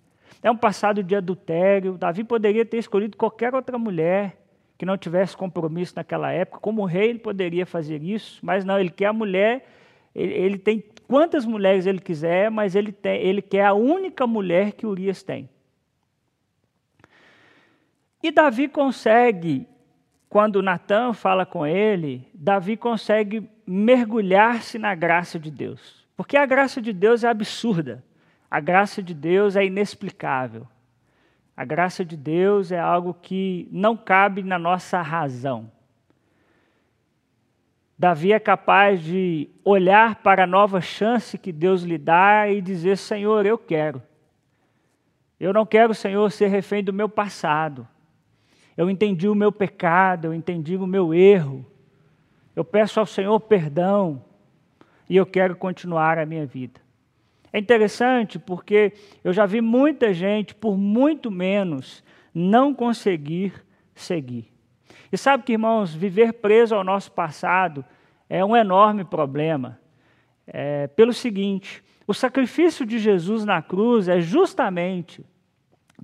É 0.42 0.50
um 0.50 0.56
passado 0.56 1.02
de 1.02 1.16
adultério. 1.16 1.98
Davi 1.98 2.22
poderia 2.22 2.64
ter 2.64 2.76
escolhido 2.76 3.16
qualquer 3.16 3.54
outra 3.54 3.76
mulher 3.76 4.36
que 4.78 4.86
não 4.86 4.96
tivesse 4.96 5.36
compromisso 5.36 5.94
naquela 5.96 6.30
época. 6.30 6.60
Como 6.60 6.84
rei, 6.84 7.10
ele 7.10 7.18
poderia 7.18 7.66
fazer 7.66 8.02
isso, 8.04 8.38
mas 8.42 8.64
não, 8.64 8.78
ele 8.78 8.90
quer 8.90 9.06
a 9.06 9.12
mulher, 9.12 9.66
ele, 10.14 10.32
ele 10.34 10.58
tem 10.58 10.84
quantas 11.06 11.44
mulheres 11.44 11.86
ele 11.86 12.00
quiser, 12.00 12.50
mas 12.50 12.74
ele, 12.74 12.92
tem, 12.92 13.20
ele 13.20 13.42
quer 13.42 13.64
a 13.64 13.74
única 13.74 14.26
mulher 14.26 14.72
que 14.72 14.86
Urias 14.86 15.22
tem. 15.22 15.48
E 18.22 18.30
Davi 18.30 18.68
consegue, 18.68 19.68
quando 20.28 20.62
Natan 20.62 21.12
fala 21.12 21.46
com 21.46 21.66
ele, 21.66 22.28
Davi 22.34 22.76
consegue 22.76 23.48
mergulhar-se 23.66 24.78
na 24.78 24.94
graça 24.94 25.38
de 25.38 25.50
Deus. 25.50 26.06
Porque 26.16 26.36
a 26.36 26.46
graça 26.46 26.80
de 26.80 26.92
Deus 26.92 27.24
é 27.24 27.28
absurda. 27.28 28.02
A 28.50 28.58
graça 28.58 29.02
de 29.02 29.12
Deus 29.12 29.54
é 29.54 29.64
inexplicável. 29.64 30.66
A 31.56 31.64
graça 31.64 32.04
de 32.04 32.16
Deus 32.16 32.72
é 32.72 32.78
algo 32.78 33.14
que 33.14 33.68
não 33.70 33.96
cabe 33.96 34.42
na 34.42 34.58
nossa 34.58 35.00
razão. 35.02 35.70
Davi 37.98 38.32
é 38.32 38.38
capaz 38.38 39.02
de 39.02 39.48
olhar 39.64 40.16
para 40.16 40.44
a 40.44 40.46
nova 40.46 40.80
chance 40.80 41.38
que 41.38 41.50
Deus 41.50 41.82
lhe 41.82 41.96
dá 41.96 42.48
e 42.48 42.60
dizer: 42.60 42.98
Senhor, 42.98 43.46
eu 43.46 43.56
quero. 43.56 44.02
Eu 45.40 45.52
não 45.52 45.64
quero, 45.64 45.94
Senhor, 45.94 46.30
ser 46.30 46.48
refém 46.48 46.84
do 46.84 46.92
meu 46.92 47.08
passado. 47.08 47.86
Eu 48.76 48.90
entendi 48.90 49.28
o 49.28 49.34
meu 49.34 49.50
pecado, 49.50 50.26
eu 50.26 50.34
entendi 50.34 50.76
o 50.76 50.86
meu 50.86 51.14
erro. 51.14 51.64
Eu 52.54 52.64
peço 52.64 53.00
ao 53.00 53.06
Senhor 53.06 53.38
perdão 53.40 54.22
e 55.08 55.16
eu 55.16 55.24
quero 55.24 55.56
continuar 55.56 56.18
a 56.18 56.26
minha 56.26 56.46
vida. 56.46 56.80
É 57.52 57.58
interessante 57.58 58.38
porque 58.38 58.92
eu 59.24 59.32
já 59.32 59.46
vi 59.46 59.62
muita 59.62 60.12
gente, 60.12 60.54
por 60.54 60.76
muito 60.76 61.30
menos, 61.30 62.04
não 62.34 62.74
conseguir 62.74 63.54
seguir. 63.94 64.55
E 65.12 65.16
sabe 65.16 65.44
que, 65.44 65.52
irmãos, 65.52 65.94
viver 65.94 66.34
preso 66.34 66.74
ao 66.74 66.84
nosso 66.84 67.12
passado 67.12 67.84
é 68.28 68.44
um 68.44 68.56
enorme 68.56 69.04
problema. 69.04 69.78
É, 70.46 70.86
pelo 70.88 71.12
seguinte: 71.12 71.82
o 72.06 72.14
sacrifício 72.14 72.86
de 72.86 72.98
Jesus 72.98 73.44
na 73.44 73.60
cruz 73.62 74.08
é 74.08 74.20
justamente 74.20 75.24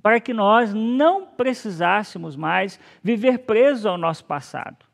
para 0.01 0.19
que 0.19 0.33
nós 0.33 0.73
não 0.73 1.25
precisássemos 1.25 2.35
mais 2.35 2.79
viver 3.01 3.39
presos 3.39 3.85
ao 3.85 3.97
nosso 3.97 4.25
passado. 4.25 4.85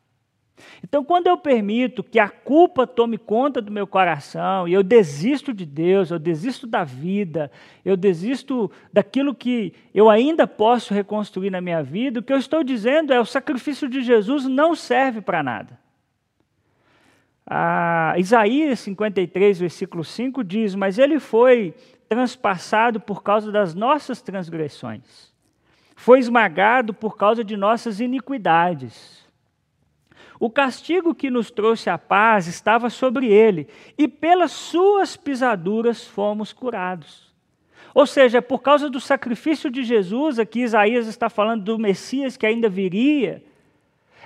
Então, 0.84 1.04
quando 1.04 1.28
eu 1.28 1.38
permito 1.38 2.04
que 2.04 2.20
a 2.20 2.30
culpa 2.30 2.88
tome 2.88 3.18
conta 3.18 3.62
do 3.62 3.72
meu 3.72 3.88
coração 3.88 4.68
e 4.68 4.74
eu 4.74 4.84
desisto 4.84 5.54
de 5.54 5.66
Deus, 5.66 6.12
eu 6.12 6.20
desisto 6.20 6.66
da 6.66 6.84
vida, 6.84 7.52
eu 7.84 7.98
desisto 7.98 8.72
daquilo 8.92 9.36
que 9.36 9.74
eu 9.94 10.10
ainda 10.10 10.48
posso 10.48 10.94
reconstruir 10.94 11.50
na 11.50 11.62
minha 11.62 11.84
vida, 11.84 12.20
o 12.20 12.24
que 12.24 12.34
eu 12.34 12.38
estou 12.38 12.64
dizendo 12.64 13.14
é 13.14 13.20
o 13.20 13.26
sacrifício 13.26 13.90
de 13.90 14.02
Jesus 14.02 14.46
não 14.46 14.76
serve 14.76 15.22
para 15.22 15.44
nada. 15.44 15.80
Ah, 17.52 18.14
Isaías 18.18 18.80
53, 18.82 19.60
versículo 19.60 20.04
5 20.04 20.44
diz: 20.44 20.76
Mas 20.76 21.00
ele 21.00 21.20
foi 21.20 21.74
transpassado 22.08 23.00
por 23.00 23.24
causa 23.24 23.52
das 23.52 23.74
nossas 23.74 24.22
transgressões, 24.22 25.34
foi 25.96 26.20
esmagado 26.20 26.94
por 26.94 27.18
causa 27.18 27.44
de 27.44 27.58
nossas 27.58 28.00
iniquidades. 28.00 29.28
O 30.40 30.50
castigo 30.50 31.14
que 31.14 31.30
nos 31.30 31.52
trouxe 31.52 31.90
a 31.90 31.98
paz 31.98 32.48
estava 32.48 32.90
sobre 32.90 33.28
ele, 33.28 33.68
e 33.98 34.08
pelas 34.08 34.52
suas 34.52 35.18
pisaduras 35.18 36.08
fomos 36.08 36.54
curados. 36.54 37.30
Ou 37.94 38.06
seja, 38.06 38.42
por 38.42 38.62
causa 38.62 38.90
do 38.90 39.00
sacrifício 39.00 39.70
de 39.70 39.84
Jesus, 39.84 40.40
aqui 40.40 40.62
Isaías 40.62 41.08
está 41.08 41.30
falando 41.30 41.64
do 41.64 41.78
Messias 41.78 42.38
que 42.38 42.46
ainda 42.46 42.70
viria, 42.70 43.44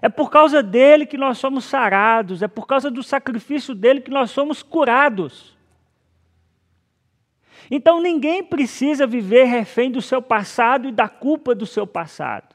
é 0.01 0.09
por 0.09 0.29
causa 0.29 0.61
dele 0.61 1.05
que 1.05 1.17
nós 1.17 1.37
somos 1.37 1.63
sarados, 1.63 2.43
é 2.43 2.47
por 2.47 2.67
causa 2.67 2.91
do 2.91 3.01
sacrifício 3.01 3.73
dele 3.73 4.01
que 4.01 4.11
nós 4.11 4.31
somos 4.31 4.61
curados. 4.61 5.57
Então 7.71 8.01
ninguém 8.01 8.43
precisa 8.43 9.07
viver 9.07 9.45
refém 9.45 9.89
do 9.89 10.01
seu 10.01 10.21
passado 10.21 10.89
e 10.89 10.91
da 10.91 11.07
culpa 11.07 11.55
do 11.55 11.65
seu 11.65 11.87
passado. 11.87 12.52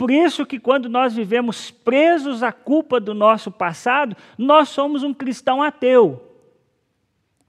Por 0.00 0.10
isso 0.10 0.46
que 0.46 0.58
quando 0.58 0.88
nós 0.88 1.14
vivemos 1.14 1.70
presos 1.70 2.42
à 2.42 2.50
culpa 2.50 2.98
do 2.98 3.12
nosso 3.12 3.50
passado, 3.50 4.16
nós 4.38 4.70
somos 4.70 5.02
um 5.02 5.12
cristão 5.12 5.62
ateu. 5.62 6.26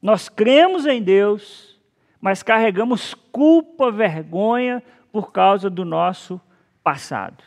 Nós 0.01 0.27
cremos 0.27 0.85
em 0.85 1.01
Deus, 1.01 1.79
mas 2.19 2.43
carregamos 2.43 3.13
culpa, 3.13 3.89
vergonha 3.89 4.83
por 5.13 5.31
causa 5.31 5.69
do 5.69 5.85
nosso 5.85 6.41
passado. 6.83 7.41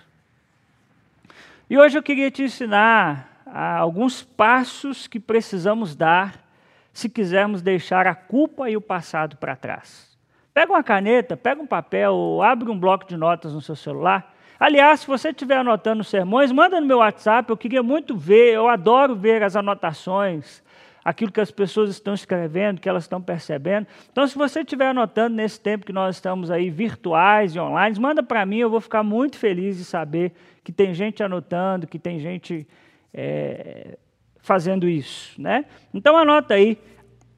E 1.69 1.77
hoje 1.77 1.99
eu 1.99 2.03
queria 2.03 2.31
te 2.31 2.43
ensinar 2.43 3.43
alguns 3.45 4.23
passos 4.23 5.07
que 5.07 5.21
precisamos 5.21 5.95
dar 5.95 6.43
se 6.95 7.11
quisermos 7.11 7.61
deixar 7.61 8.07
a 8.07 8.15
culpa 8.15 8.71
e 8.71 8.77
o 8.79 8.81
passado 8.81 9.37
para 9.37 9.55
trás. 9.55 10.17
Pega 10.55 10.73
uma 10.73 10.83
caneta, 10.83 11.37
pega 11.37 11.61
um 11.61 11.67
papel, 11.67 12.41
abre 12.43 12.71
um 12.71 12.79
bloco 12.79 13.07
de 13.07 13.19
notas 13.19 13.53
no 13.53 13.61
seu 13.61 13.77
celular 13.77 14.34
Aliás, 14.59 15.01
se 15.01 15.07
você 15.07 15.31
estiver 15.31 15.57
anotando 15.57 16.05
sermões, 16.05 16.53
manda 16.53 16.81
no 16.81 16.87
meu 16.87 16.99
WhatsApp, 16.99 17.51
eu 17.51 17.57
queria 17.57 17.83
muito 17.83 18.17
ver, 18.17 18.55
eu 18.55 18.69
adoro 18.69 19.15
ver 19.15 19.43
as 19.43 19.57
anotações, 19.57 20.63
aquilo 21.05 21.33
que 21.33 21.41
as 21.41 21.51
pessoas 21.51 21.91
estão 21.91 22.15
escrevendo, 22.15 22.81
que 22.81 22.89
elas 22.89 23.05
estão 23.05 23.21
percebendo. 23.21 23.87
Então, 24.11 24.27
se 24.27 24.39
você 24.39 24.61
estiver 24.61 24.87
anotando 24.87 25.35
nesse 25.35 25.61
tempo 25.61 25.85
que 25.85 25.93
nós 25.93 26.17
estamos 26.17 26.51
aí 26.51 26.71
virtuais 26.71 27.55
e 27.55 27.59
online, 27.59 27.99
manda 27.99 28.23
para 28.23 28.47
mim, 28.47 28.59
eu 28.59 28.71
vou 28.71 28.81
ficar 28.81 29.03
muito 29.03 29.37
feliz 29.37 29.77
de 29.77 29.85
saber 29.85 30.33
que 30.63 30.73
tem 30.73 30.95
gente 30.95 31.23
anotando, 31.23 31.87
que 31.87 31.99
tem 31.99 32.19
gente 32.21 32.67
é, 33.13 33.99
fazendo 34.41 34.89
isso. 34.89 35.41
Né? 35.41 35.67
Então, 35.93 36.17
anota 36.17 36.55
aí. 36.55 36.79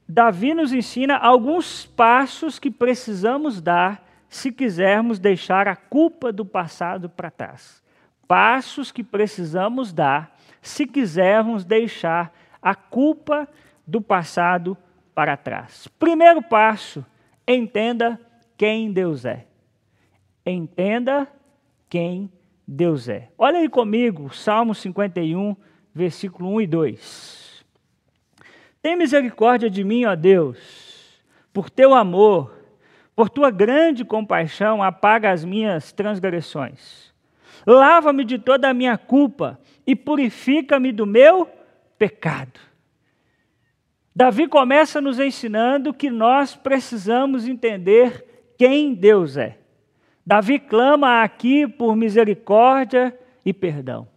Davi 0.07 0.53
nos 0.53 0.71
ensina 0.71 1.17
alguns 1.17 1.85
passos 1.85 2.57
que 2.57 2.71
precisamos 2.71 3.59
dar 3.59 4.06
se 4.29 4.51
quisermos 4.51 5.19
deixar 5.19 5.67
a 5.67 5.75
culpa 5.75 6.31
do 6.31 6.45
passado 6.45 7.09
para 7.09 7.31
trás. 7.31 7.81
Passos 8.27 8.91
que 8.91 9.03
precisamos 9.03 9.93
dar 9.93 10.37
se 10.61 10.85
quisermos 10.85 11.63
deixar 11.63 12.33
a 12.61 12.75
culpa 12.75 13.47
do 13.85 14.01
passado 14.01 14.77
para 15.15 15.37
trás. 15.37 15.87
Primeiro 15.99 16.41
passo, 16.41 17.05
entenda 17.47 18.19
quem 18.57 18.91
Deus 18.91 19.23
é. 19.23 19.45
Entenda 20.45 21.27
quem 21.89 22.29
Deus 22.67 23.07
é. 23.07 23.29
Olha 23.37 23.59
aí 23.59 23.69
comigo, 23.69 24.33
Salmo 24.33 24.75
51, 24.75 25.55
versículo 25.93 26.49
1 26.55 26.61
e 26.61 26.67
2. 26.67 27.65
Tem 28.81 28.95
misericórdia 28.97 29.69
de 29.69 29.83
mim, 29.83 30.05
ó 30.05 30.15
Deus, 30.15 31.21
por 31.53 31.69
teu 31.69 31.93
amor 31.93 32.56
por 33.17 33.31
tua 33.31 33.49
grande 33.49 34.05
compaixão, 34.05 34.83
apaga 34.83 35.31
as 35.31 35.43
minhas 35.43 35.91
transgressões. 35.91 37.11
Lava-me 37.65 38.23
de 38.23 38.37
toda 38.37 38.69
a 38.69 38.75
minha 38.75 38.95
culpa 38.95 39.59
e 39.87 39.95
purifica-me 39.95 40.91
do 40.91 41.07
meu 41.07 41.49
pecado. 41.97 42.59
Davi 44.15 44.47
começa 44.47 45.01
nos 45.01 45.19
ensinando 45.19 45.95
que 45.95 46.11
nós 46.11 46.55
precisamos 46.55 47.47
entender 47.47 48.53
quem 48.55 48.93
Deus 48.93 49.35
é. 49.35 49.57
Davi 50.23 50.59
clama 50.59 51.23
aqui 51.23 51.67
por 51.67 51.95
misericórdia 51.95 53.17
e 53.43 53.51
perdão. 53.51 54.07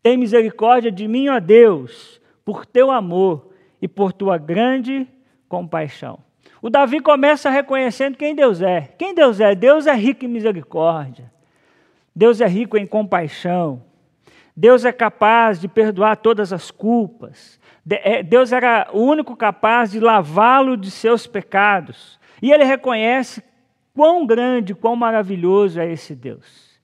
Tem 0.00 0.16
misericórdia 0.16 0.92
de 0.92 1.08
mim, 1.08 1.28
ó 1.28 1.40
Deus, 1.40 2.20
por 2.44 2.64
teu 2.64 2.92
amor 2.92 3.50
e 3.82 3.88
por 3.88 4.12
tua 4.12 4.38
grande 4.38 5.08
compaixão. 5.48 6.20
O 6.64 6.70
Davi 6.70 6.98
começa 6.98 7.50
reconhecendo 7.50 8.16
quem 8.16 8.34
Deus 8.34 8.62
é. 8.62 8.88
Quem 8.96 9.14
Deus 9.14 9.38
é? 9.38 9.54
Deus 9.54 9.86
é 9.86 9.94
rico 9.94 10.24
em 10.24 10.28
misericórdia. 10.28 11.30
Deus 12.16 12.40
é 12.40 12.46
rico 12.46 12.78
em 12.78 12.86
compaixão. 12.86 13.82
Deus 14.56 14.82
é 14.86 14.90
capaz 14.90 15.60
de 15.60 15.68
perdoar 15.68 16.16
todas 16.16 16.54
as 16.54 16.70
culpas. 16.70 17.60
É, 17.90 18.22
Deus 18.22 18.50
era 18.50 18.88
o 18.94 19.00
único 19.00 19.36
capaz 19.36 19.90
de 19.90 20.00
lavá-lo 20.00 20.74
de 20.74 20.90
seus 20.90 21.26
pecados. 21.26 22.18
E 22.40 22.50
ele 22.50 22.64
reconhece 22.64 23.44
quão 23.94 24.24
grande, 24.24 24.74
quão 24.74 24.96
maravilhoso 24.96 25.78
é 25.78 25.92
esse 25.92 26.14
Deus. 26.14 26.80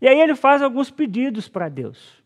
E 0.00 0.08
aí 0.08 0.18
ele 0.18 0.36
faz 0.36 0.62
alguns 0.62 0.90
pedidos 0.90 1.50
para 1.50 1.68
Deus. 1.68 2.17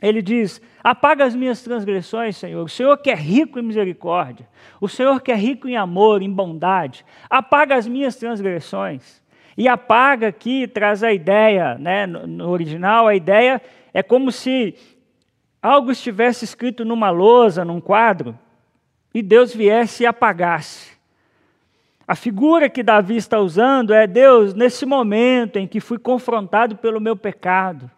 Ele 0.00 0.22
diz: 0.22 0.60
Apaga 0.82 1.24
as 1.24 1.34
minhas 1.34 1.62
transgressões, 1.62 2.36
Senhor. 2.36 2.64
O 2.64 2.68
Senhor 2.68 2.96
que 2.98 3.10
é 3.10 3.14
rico 3.14 3.58
em 3.58 3.62
misericórdia, 3.62 4.48
o 4.80 4.88
Senhor 4.88 5.20
que 5.20 5.30
é 5.30 5.34
rico 5.34 5.68
em 5.68 5.76
amor, 5.76 6.22
em 6.22 6.30
bondade, 6.30 7.04
apaga 7.28 7.76
as 7.76 7.86
minhas 7.86 8.16
transgressões. 8.16 9.20
E 9.56 9.68
apaga 9.68 10.28
aqui 10.28 10.66
traz 10.66 11.02
a 11.02 11.12
ideia, 11.12 11.76
né, 11.76 12.06
no 12.06 12.48
original, 12.48 13.06
a 13.06 13.14
ideia 13.14 13.60
é 13.92 14.02
como 14.02 14.32
se 14.32 14.74
algo 15.60 15.90
estivesse 15.90 16.44
escrito 16.44 16.84
numa 16.84 17.10
lousa, 17.10 17.64
num 17.64 17.80
quadro, 17.80 18.38
e 19.12 19.20
Deus 19.20 19.54
viesse 19.54 20.04
e 20.04 20.06
apagasse. 20.06 20.98
A 22.06 22.14
figura 22.14 22.70
que 22.70 22.82
Davi 22.82 23.16
está 23.16 23.38
usando 23.38 23.92
é 23.92 24.06
Deus, 24.06 24.54
nesse 24.54 24.86
momento 24.86 25.58
em 25.58 25.66
que 25.66 25.78
fui 25.78 25.98
confrontado 25.98 26.76
pelo 26.76 27.00
meu 27.00 27.14
pecado, 27.14 27.90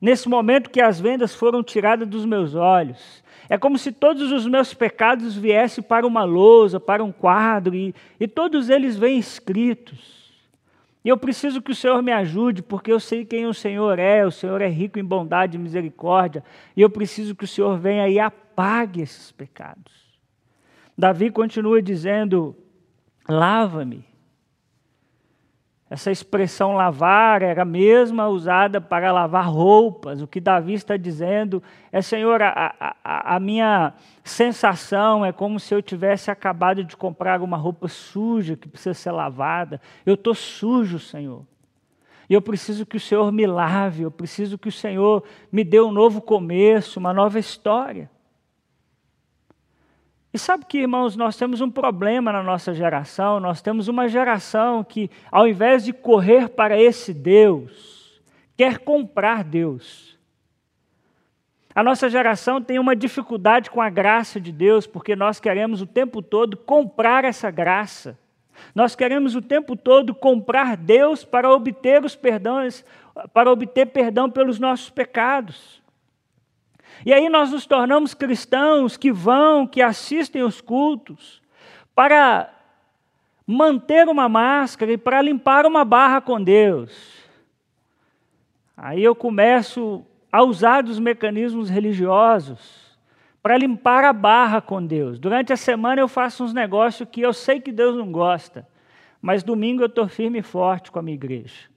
nesse 0.00 0.28
momento 0.28 0.70
que 0.70 0.80
as 0.80 1.00
vendas 1.00 1.34
foram 1.34 1.62
tiradas 1.62 2.08
dos 2.08 2.24
meus 2.24 2.54
olhos. 2.54 3.22
É 3.48 3.58
como 3.58 3.76
se 3.76 3.92
todos 3.92 4.30
os 4.32 4.46
meus 4.46 4.72
pecados 4.72 5.36
viessem 5.36 5.82
para 5.82 6.06
uma 6.06 6.24
lousa, 6.24 6.78
para 6.78 7.02
um 7.02 7.12
quadro, 7.12 7.74
e, 7.74 7.94
e 8.18 8.28
todos 8.28 8.70
eles 8.70 8.96
vêm 8.96 9.18
escritos. 9.18 10.20
E 11.04 11.08
eu 11.08 11.16
preciso 11.16 11.62
que 11.62 11.72
o 11.72 11.74
Senhor 11.74 12.02
me 12.02 12.12
ajude, 12.12 12.62
porque 12.62 12.92
eu 12.92 13.00
sei 13.00 13.24
quem 13.24 13.46
o 13.46 13.54
Senhor 13.54 13.98
é, 13.98 14.24
o 14.24 14.30
Senhor 14.30 14.60
é 14.60 14.68
rico 14.68 14.98
em 14.98 15.04
bondade 15.04 15.56
e 15.56 15.60
misericórdia, 15.60 16.44
e 16.76 16.82
eu 16.82 16.90
preciso 16.90 17.34
que 17.34 17.44
o 17.44 17.48
Senhor 17.48 17.76
venha 17.78 18.08
e 18.08 18.18
apague 18.18 19.00
esses 19.00 19.32
pecados. 19.32 20.10
Davi 20.96 21.30
continua 21.30 21.80
dizendo: 21.80 22.54
lava-me. 23.26 24.09
Essa 25.90 26.12
expressão 26.12 26.74
lavar 26.74 27.42
era 27.42 27.62
a 27.62 27.64
mesma 27.64 28.28
usada 28.28 28.80
para 28.80 29.10
lavar 29.10 29.50
roupas. 29.50 30.22
O 30.22 30.26
que 30.28 30.40
Davi 30.40 30.74
está 30.74 30.96
dizendo 30.96 31.60
é: 31.90 32.00
Senhor, 32.00 32.40
a, 32.40 32.94
a, 33.02 33.34
a, 33.34 33.40
minha 33.40 33.92
sensação 34.22 35.26
é 35.26 35.32
como 35.32 35.58
se 35.58 35.74
eu 35.74 35.82
tivesse 35.82 36.30
acabado 36.30 36.84
de 36.84 36.96
comprar 36.96 37.42
uma 37.42 37.56
roupa 37.56 37.88
suja 37.88 38.56
que 38.56 38.68
precisa 38.68 38.94
ser 38.94 39.10
lavada. 39.10 39.80
Eu 40.06 40.14
estou 40.14 40.32
sujo, 40.32 41.00
Senhor. 41.00 41.44
E 42.28 42.34
eu 42.34 42.40
preciso 42.40 42.86
que 42.86 42.96
o 42.96 43.00
Senhor 43.00 43.32
me 43.32 43.44
lave, 43.44 44.04
eu 44.04 44.12
preciso 44.12 44.56
que 44.56 44.68
o 44.68 44.72
Senhor 44.72 45.24
me 45.50 45.64
dê 45.64 45.80
um 45.80 45.90
novo 45.90 46.20
começo, 46.20 47.00
uma 47.00 47.12
nova 47.12 47.40
história. 47.40 48.08
E 50.32 50.38
sabe 50.38 50.64
que, 50.64 50.78
irmãos, 50.78 51.16
nós 51.16 51.36
temos 51.36 51.60
um 51.60 51.70
problema 51.70 52.32
na 52.32 52.42
nossa 52.42 52.72
geração, 52.72 53.40
nós 53.40 53.60
temos 53.60 53.88
uma 53.88 54.08
geração 54.08 54.84
que, 54.84 55.10
ao 55.30 55.46
invés 55.48 55.84
de 55.84 55.92
correr 55.92 56.48
para 56.48 56.80
esse 56.80 57.12
Deus, 57.12 58.22
quer 58.56 58.78
comprar 58.78 59.42
Deus. 59.42 60.16
A 61.74 61.82
nossa 61.82 62.08
geração 62.08 62.62
tem 62.62 62.78
uma 62.78 62.94
dificuldade 62.94 63.70
com 63.70 63.80
a 63.80 63.90
graça 63.90 64.40
de 64.40 64.52
Deus, 64.52 64.86
porque 64.86 65.16
nós 65.16 65.40
queremos 65.40 65.82
o 65.82 65.86
tempo 65.86 66.22
todo 66.22 66.56
comprar 66.56 67.24
essa 67.24 67.50
graça. 67.50 68.18
Nós 68.74 68.94
queremos 68.94 69.34
o 69.34 69.42
tempo 69.42 69.74
todo 69.74 70.14
comprar 70.14 70.76
Deus 70.76 71.24
para 71.24 71.50
obter 71.50 72.04
os 72.04 72.14
perdões, 72.14 72.84
para 73.32 73.50
obter 73.50 73.86
perdão 73.86 74.30
pelos 74.30 74.58
nossos 74.58 74.90
pecados. 74.90 75.79
E 77.04 77.12
aí 77.12 77.28
nós 77.28 77.50
nos 77.50 77.66
tornamos 77.66 78.14
cristãos 78.14 78.96
que 78.96 79.10
vão, 79.10 79.66
que 79.66 79.80
assistem 79.80 80.42
os 80.42 80.60
cultos, 80.60 81.40
para 81.94 82.50
manter 83.46 84.08
uma 84.08 84.28
máscara 84.28 84.92
e 84.92 84.98
para 84.98 85.20
limpar 85.22 85.66
uma 85.66 85.84
barra 85.84 86.20
com 86.20 86.42
Deus. 86.42 87.20
Aí 88.76 89.02
eu 89.02 89.14
começo 89.14 90.04
a 90.30 90.42
usar 90.42 90.82
dos 90.82 90.98
mecanismos 90.98 91.68
religiosos 91.68 92.98
para 93.42 93.56
limpar 93.56 94.04
a 94.04 94.12
barra 94.12 94.60
com 94.60 94.84
Deus. 94.84 95.18
Durante 95.18 95.52
a 95.52 95.56
semana 95.56 96.00
eu 96.00 96.08
faço 96.08 96.44
uns 96.44 96.52
negócios 96.52 97.08
que 97.10 97.20
eu 97.20 97.32
sei 97.32 97.60
que 97.60 97.72
Deus 97.72 97.96
não 97.96 98.12
gosta, 98.12 98.66
mas 99.20 99.42
domingo 99.42 99.82
eu 99.82 99.86
estou 99.86 100.06
firme 100.08 100.38
e 100.38 100.42
forte 100.42 100.90
com 100.90 100.98
a 100.98 101.02
minha 101.02 101.14
igreja. 101.14 101.68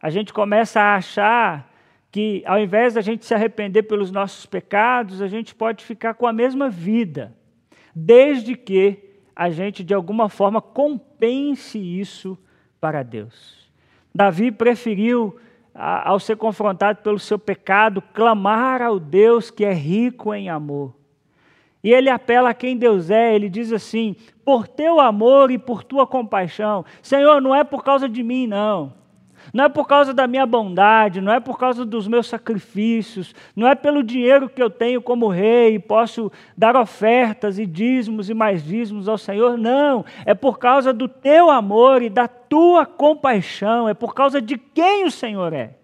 A 0.00 0.10
gente 0.10 0.32
começa 0.32 0.80
a 0.80 0.96
achar 0.96 1.67
que 2.10 2.42
ao 2.46 2.58
invés 2.58 2.94
da 2.94 3.00
gente 3.00 3.24
se 3.24 3.34
arrepender 3.34 3.82
pelos 3.82 4.10
nossos 4.10 4.46
pecados, 4.46 5.20
a 5.20 5.28
gente 5.28 5.54
pode 5.54 5.84
ficar 5.84 6.14
com 6.14 6.26
a 6.26 6.32
mesma 6.32 6.70
vida, 6.70 7.34
desde 7.94 8.54
que 8.54 8.98
a 9.36 9.50
gente 9.50 9.84
de 9.84 9.94
alguma 9.94 10.28
forma 10.28 10.60
compense 10.60 11.78
isso 11.78 12.36
para 12.80 13.02
Deus. 13.02 13.70
Davi 14.14 14.50
preferiu, 14.50 15.38
ao 15.74 16.18
ser 16.18 16.36
confrontado 16.36 17.02
pelo 17.02 17.18
seu 17.18 17.38
pecado, 17.38 18.02
clamar 18.02 18.82
ao 18.82 18.98
Deus 18.98 19.50
que 19.50 19.64
é 19.64 19.72
rico 19.72 20.34
em 20.34 20.48
amor. 20.48 20.98
E 21.84 21.92
ele 21.92 22.10
apela 22.10 22.50
a 22.50 22.54
quem 22.54 22.76
Deus 22.76 23.10
é, 23.10 23.34
ele 23.34 23.48
diz 23.48 23.72
assim: 23.72 24.16
por 24.44 24.66
teu 24.66 24.98
amor 24.98 25.50
e 25.50 25.58
por 25.58 25.84
tua 25.84 26.06
compaixão. 26.06 26.84
Senhor, 27.00 27.40
não 27.40 27.54
é 27.54 27.62
por 27.62 27.84
causa 27.84 28.08
de 28.08 28.22
mim, 28.22 28.46
não. 28.46 28.97
Não 29.52 29.64
é 29.64 29.68
por 29.68 29.86
causa 29.86 30.12
da 30.12 30.26
minha 30.26 30.44
bondade, 30.44 31.20
não 31.20 31.32
é 31.32 31.40
por 31.40 31.58
causa 31.58 31.84
dos 31.84 32.06
meus 32.06 32.26
sacrifícios, 32.26 33.34
não 33.56 33.66
é 33.66 33.74
pelo 33.74 34.02
dinheiro 34.02 34.48
que 34.48 34.62
eu 34.62 34.68
tenho 34.68 35.00
como 35.00 35.28
rei 35.28 35.76
e 35.76 35.78
posso 35.78 36.30
dar 36.56 36.76
ofertas 36.76 37.58
e 37.58 37.66
dízimos 37.66 38.28
e 38.28 38.34
mais 38.34 38.62
dízimos 38.62 39.08
ao 39.08 39.16
Senhor, 39.16 39.56
não. 39.56 40.04
É 40.26 40.34
por 40.34 40.58
causa 40.58 40.92
do 40.92 41.08
teu 41.08 41.50
amor 41.50 42.02
e 42.02 42.10
da 42.10 42.28
tua 42.28 42.84
compaixão, 42.84 43.88
é 43.88 43.94
por 43.94 44.14
causa 44.14 44.40
de 44.40 44.58
quem 44.58 45.04
o 45.04 45.10
Senhor 45.10 45.52
é. 45.52 45.74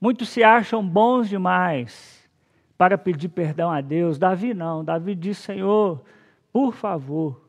Muitos 0.00 0.28
se 0.28 0.44
acham 0.44 0.86
bons 0.86 1.28
demais 1.28 2.28
para 2.76 2.96
pedir 2.96 3.28
perdão 3.28 3.70
a 3.70 3.80
Deus. 3.80 4.18
Davi 4.18 4.54
não, 4.54 4.84
Davi 4.84 5.14
diz: 5.14 5.38
Senhor, 5.38 6.00
por 6.52 6.72
favor, 6.72 7.40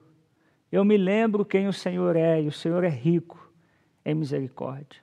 eu 0.72 0.84
me 0.84 0.98
lembro 0.98 1.46
quem 1.46 1.68
o 1.68 1.74
Senhor 1.74 2.16
é 2.16 2.42
e 2.42 2.48
o 2.48 2.52
Senhor 2.52 2.84
é 2.84 2.90
rico 2.90 3.49
em 4.06 4.16
misericórdia. 4.16 5.02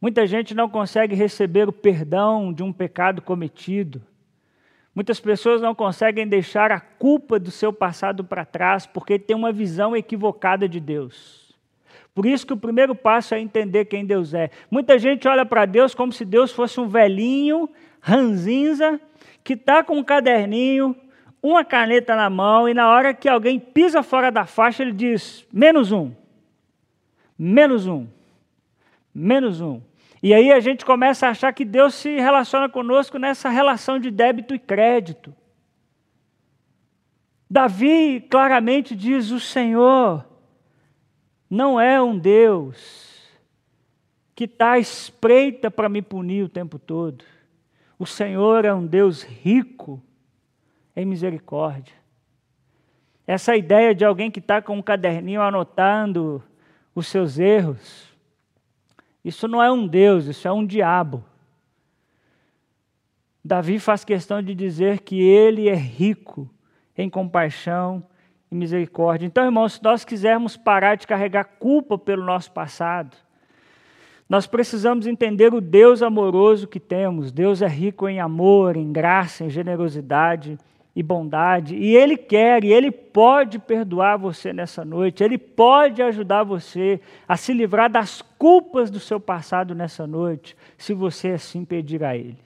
Muita 0.00 0.26
gente 0.26 0.54
não 0.54 0.68
consegue 0.68 1.14
receber 1.14 1.68
o 1.68 1.72
perdão 1.72 2.52
de 2.52 2.62
um 2.62 2.72
pecado 2.72 3.22
cometido. 3.22 4.02
Muitas 4.94 5.18
pessoas 5.18 5.62
não 5.62 5.74
conseguem 5.74 6.28
deixar 6.28 6.70
a 6.70 6.78
culpa 6.78 7.38
do 7.38 7.50
seu 7.50 7.72
passado 7.72 8.22
para 8.22 8.44
trás 8.44 8.86
porque 8.86 9.18
tem 9.18 9.34
uma 9.34 9.50
visão 9.50 9.96
equivocada 9.96 10.68
de 10.68 10.78
Deus. 10.78 11.54
Por 12.14 12.26
isso 12.26 12.46
que 12.46 12.52
o 12.52 12.56
primeiro 12.56 12.94
passo 12.94 13.34
é 13.34 13.40
entender 13.40 13.86
quem 13.86 14.04
Deus 14.04 14.34
é. 14.34 14.50
Muita 14.70 14.98
gente 14.98 15.26
olha 15.26 15.46
para 15.46 15.64
Deus 15.64 15.94
como 15.94 16.12
se 16.12 16.24
Deus 16.24 16.52
fosse 16.52 16.78
um 16.78 16.86
velhinho, 16.86 17.68
ranzinza, 18.00 19.00
que 19.42 19.54
está 19.54 19.82
com 19.82 19.96
um 19.96 20.04
caderninho, 20.04 20.94
uma 21.42 21.64
caneta 21.64 22.14
na 22.14 22.28
mão, 22.28 22.68
e 22.68 22.74
na 22.74 22.88
hora 22.88 23.12
que 23.12 23.28
alguém 23.28 23.58
pisa 23.58 24.02
fora 24.02 24.30
da 24.30 24.46
faixa, 24.46 24.82
ele 24.82 24.92
diz: 24.92 25.46
menos 25.52 25.90
um 25.92 26.12
menos 27.38 27.86
um, 27.86 28.06
menos 29.14 29.60
um. 29.60 29.80
E 30.22 30.32
aí 30.32 30.50
a 30.50 30.60
gente 30.60 30.84
começa 30.84 31.26
a 31.26 31.30
achar 31.30 31.52
que 31.52 31.64
Deus 31.64 31.94
se 31.94 32.16
relaciona 32.16 32.68
conosco 32.68 33.18
nessa 33.18 33.48
relação 33.48 33.98
de 33.98 34.10
débito 34.10 34.54
e 34.54 34.58
crédito. 34.58 35.34
Davi 37.50 38.20
claramente 38.30 38.96
diz: 38.96 39.30
o 39.30 39.38
Senhor 39.38 40.24
não 41.48 41.78
é 41.78 42.00
um 42.00 42.18
Deus 42.18 43.14
que 44.34 44.44
está 44.44 44.78
espreita 44.78 45.70
para 45.70 45.88
me 45.88 46.02
punir 46.02 46.42
o 46.42 46.48
tempo 46.48 46.78
todo. 46.78 47.24
O 47.98 48.06
Senhor 48.06 48.64
é 48.64 48.74
um 48.74 48.84
Deus 48.84 49.22
rico 49.22 50.02
em 50.96 51.04
misericórdia. 51.04 51.94
Essa 53.26 53.56
ideia 53.56 53.94
de 53.94 54.04
alguém 54.04 54.30
que 54.30 54.40
está 54.40 54.60
com 54.60 54.76
um 54.76 54.82
caderninho 54.82 55.40
anotando 55.40 56.42
os 56.94 57.06
seus 57.06 57.38
erros. 57.38 58.12
Isso 59.24 59.48
não 59.48 59.62
é 59.62 59.70
um 59.70 59.86
Deus, 59.86 60.26
isso 60.26 60.46
é 60.46 60.52
um 60.52 60.64
diabo. 60.64 61.24
Davi 63.44 63.78
faz 63.78 64.04
questão 64.04 64.42
de 64.42 64.54
dizer 64.54 65.00
que 65.00 65.20
ele 65.20 65.68
é 65.68 65.74
rico 65.74 66.48
em 66.96 67.10
compaixão 67.10 68.04
e 68.50 68.54
misericórdia. 68.54 69.26
Então, 69.26 69.44
irmãos, 69.44 69.74
se 69.74 69.82
nós 69.82 70.04
quisermos 70.04 70.56
parar 70.56 70.94
de 70.94 71.06
carregar 71.06 71.44
culpa 71.58 71.98
pelo 71.98 72.24
nosso 72.24 72.52
passado, 72.52 73.16
nós 74.28 74.46
precisamos 74.46 75.06
entender 75.06 75.52
o 75.52 75.60
Deus 75.60 76.02
amoroso 76.02 76.66
que 76.66 76.80
temos. 76.80 77.30
Deus 77.30 77.60
é 77.60 77.68
rico 77.68 78.08
em 78.08 78.20
amor, 78.20 78.76
em 78.76 78.90
graça, 78.90 79.44
em 79.44 79.50
generosidade 79.50 80.58
e 80.96 81.02
bondade, 81.02 81.74
e 81.74 81.96
Ele 81.96 82.16
quer 82.16 82.62
e 82.62 82.72
Ele 82.72 82.90
pode 82.90 83.58
perdoar 83.58 84.16
você 84.16 84.52
nessa 84.52 84.84
noite, 84.84 85.24
Ele 85.24 85.36
pode 85.36 86.00
ajudar 86.02 86.44
você 86.44 87.00
a 87.26 87.36
se 87.36 87.52
livrar 87.52 87.90
das 87.90 88.22
culpas 88.22 88.90
do 88.90 89.00
seu 89.00 89.18
passado 89.18 89.74
nessa 89.74 90.06
noite, 90.06 90.56
se 90.78 90.94
você 90.94 91.30
assim 91.30 91.64
pedir 91.64 92.04
a 92.04 92.16
Ele. 92.16 92.38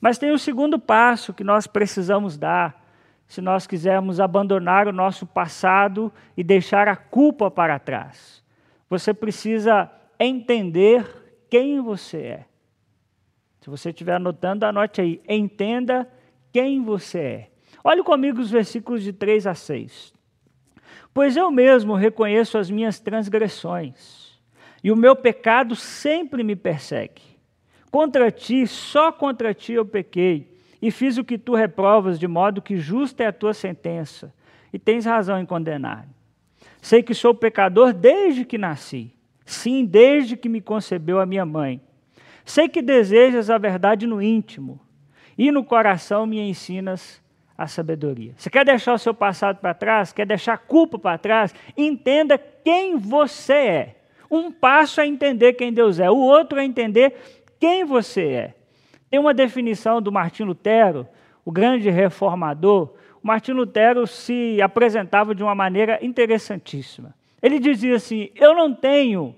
Mas 0.00 0.18
tem 0.18 0.32
um 0.32 0.38
segundo 0.38 0.78
passo 0.78 1.32
que 1.32 1.42
nós 1.42 1.66
precisamos 1.66 2.36
dar, 2.36 2.84
se 3.26 3.40
nós 3.40 3.66
quisermos 3.66 4.20
abandonar 4.20 4.86
o 4.86 4.92
nosso 4.92 5.26
passado 5.26 6.12
e 6.36 6.44
deixar 6.44 6.86
a 6.88 6.94
culpa 6.94 7.50
para 7.50 7.78
trás. 7.78 8.44
Você 8.88 9.12
precisa 9.12 9.90
entender 10.20 11.04
quem 11.50 11.80
você 11.80 12.18
é. 12.18 12.44
Se 13.60 13.70
você 13.70 13.88
estiver 13.88 14.16
anotando, 14.16 14.66
anote 14.66 15.00
aí. 15.00 15.22
Entenda 15.26 16.06
quem 16.52 16.82
você 16.82 17.18
é. 17.18 17.53
Olhe 17.86 18.02
comigo 18.02 18.40
os 18.40 18.50
versículos 18.50 19.02
de 19.02 19.12
3 19.12 19.46
a 19.46 19.54
6. 19.54 20.14
Pois 21.12 21.36
eu 21.36 21.50
mesmo 21.50 21.94
reconheço 21.94 22.56
as 22.56 22.70
minhas 22.70 22.98
transgressões, 22.98 24.40
e 24.82 24.90
o 24.90 24.96
meu 24.96 25.14
pecado 25.14 25.76
sempre 25.76 26.42
me 26.42 26.56
persegue. 26.56 27.22
Contra 27.90 28.30
ti, 28.30 28.66
só 28.66 29.12
contra 29.12 29.52
ti 29.52 29.74
eu 29.74 29.84
pequei, 29.84 30.58
e 30.80 30.90
fiz 30.90 31.18
o 31.18 31.24
que 31.24 31.36
tu 31.36 31.54
reprovas, 31.54 32.18
de 32.18 32.26
modo 32.26 32.62
que 32.62 32.78
justa 32.78 33.22
é 33.22 33.26
a 33.26 33.32
tua 33.32 33.52
sentença, 33.52 34.34
e 34.72 34.78
tens 34.78 35.04
razão 35.04 35.38
em 35.38 35.46
condenar. 35.46 36.08
Sei 36.80 37.02
que 37.02 37.14
sou 37.14 37.34
pecador 37.34 37.92
desde 37.92 38.44
que 38.46 38.58
nasci, 38.58 39.14
sim, 39.44 39.84
desde 39.84 40.36
que 40.38 40.48
me 40.48 40.60
concebeu 40.60 41.20
a 41.20 41.26
minha 41.26 41.44
mãe. 41.44 41.80
Sei 42.46 42.68
que 42.68 42.82
desejas 42.82 43.50
a 43.50 43.58
verdade 43.58 44.06
no 44.06 44.20
íntimo, 44.20 44.80
e 45.36 45.52
no 45.52 45.62
coração 45.62 46.26
me 46.26 46.40
ensinas 46.40 47.22
a 47.56 47.66
sabedoria. 47.66 48.32
Você 48.36 48.50
quer 48.50 48.64
deixar 48.64 48.94
o 48.94 48.98
seu 48.98 49.14
passado 49.14 49.58
para 49.58 49.74
trás? 49.74 50.12
Quer 50.12 50.26
deixar 50.26 50.54
a 50.54 50.58
culpa 50.58 50.98
para 50.98 51.18
trás? 51.18 51.54
Entenda 51.76 52.36
quem 52.36 52.96
você 52.96 53.52
é. 53.54 53.96
Um 54.30 54.50
passo 54.50 55.00
é 55.00 55.06
entender 55.06 55.52
quem 55.52 55.72
Deus 55.72 56.00
é, 56.00 56.10
o 56.10 56.16
outro 56.16 56.58
é 56.58 56.64
entender 56.64 57.14
quem 57.60 57.84
você 57.84 58.22
é. 58.22 58.54
Tem 59.08 59.20
uma 59.20 59.32
definição 59.32 60.02
do 60.02 60.10
Martim 60.10 60.42
Lutero, 60.42 61.06
o 61.44 61.52
grande 61.52 61.88
reformador. 61.88 62.94
O 63.22 63.26
Martim 63.26 63.52
Lutero 63.52 64.06
se 64.06 64.60
apresentava 64.60 65.34
de 65.34 65.42
uma 65.42 65.54
maneira 65.54 65.98
interessantíssima. 66.02 67.14
Ele 67.40 67.60
dizia 67.60 67.94
assim: 67.96 68.30
Eu 68.34 68.54
não 68.54 68.74
tenho 68.74 69.36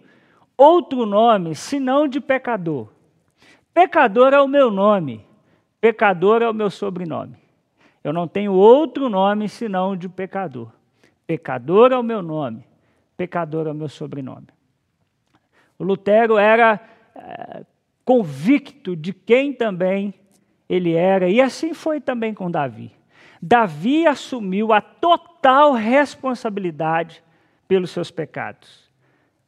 outro 0.57 1.05
nome 1.05 1.55
senão 1.55 2.09
de 2.09 2.21
pecador. 2.21 2.89
Pecador 3.75 4.33
é 4.33 4.41
o 4.41 4.49
meu 4.49 4.71
nome, 4.71 5.27
pecador 5.81 6.41
é 6.41 6.49
o 6.49 6.55
meu 6.55 6.71
sobrenome. 6.71 7.46
Eu 8.07 8.13
não 8.13 8.29
tenho 8.29 8.53
outro 8.53 9.09
nome 9.09 9.49
senão 9.49 9.97
de 9.97 10.09
pecador. 10.09 10.71
Pecador 11.27 11.91
é 11.91 11.99
o 11.99 12.05
meu 12.05 12.23
nome, 12.23 12.65
pecador 13.17 13.67
é 13.67 13.73
o 13.73 13.75
meu 13.75 13.89
sobrenome. 13.89 14.47
O 15.77 15.83
Lutero 15.83 16.39
era 16.39 16.79
é, 17.17 17.65
convicto 18.05 18.95
de 18.95 19.13
quem 19.13 19.53
também 19.53 20.15
ele 20.69 20.93
era, 20.93 21.29
e 21.29 21.41
assim 21.41 21.75
foi 21.75 22.01
também 22.01 22.33
com 22.33 22.49
Davi. 22.49 22.93
Davi 23.43 24.07
assumiu 24.07 24.73
a 24.73 24.81
total 24.81 25.73
responsabilidade 25.73 27.25
pelos 27.67 27.91
seus 27.91 28.13
pecados. 28.13 28.89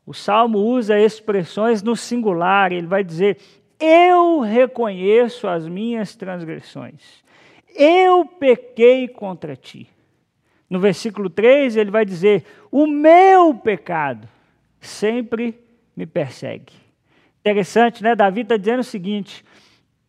O 0.05 0.13
salmo 0.13 0.59
usa 0.59 0.99
expressões 0.99 1.81
no 1.81 1.95
singular, 1.95 2.73
ele 2.73 2.89
vai 2.89 3.05
dizer: 3.05 3.39
Eu 3.79 4.41
reconheço 4.41 5.47
as 5.47 5.69
minhas 5.69 6.17
transgressões 6.17 7.23
eu 7.79 8.27
pequei 8.27 9.07
contra 9.07 9.55
ti. 9.57 9.89
No 10.69 10.79
versículo 10.81 11.31
3, 11.31 11.77
ele 11.77 11.91
vai 11.91 12.05
dizer: 12.05 12.45
O 12.71 12.87
meu 12.87 13.55
pecado 13.55 14.29
sempre 14.81 15.59
me 15.97 16.05
persegue. 16.05 16.73
Interessante, 17.41 18.03
né? 18.03 18.15
Davi 18.15 18.43
está 18.43 18.57
dizendo 18.57 18.81
o 18.81 18.85
seguinte: 18.85 19.45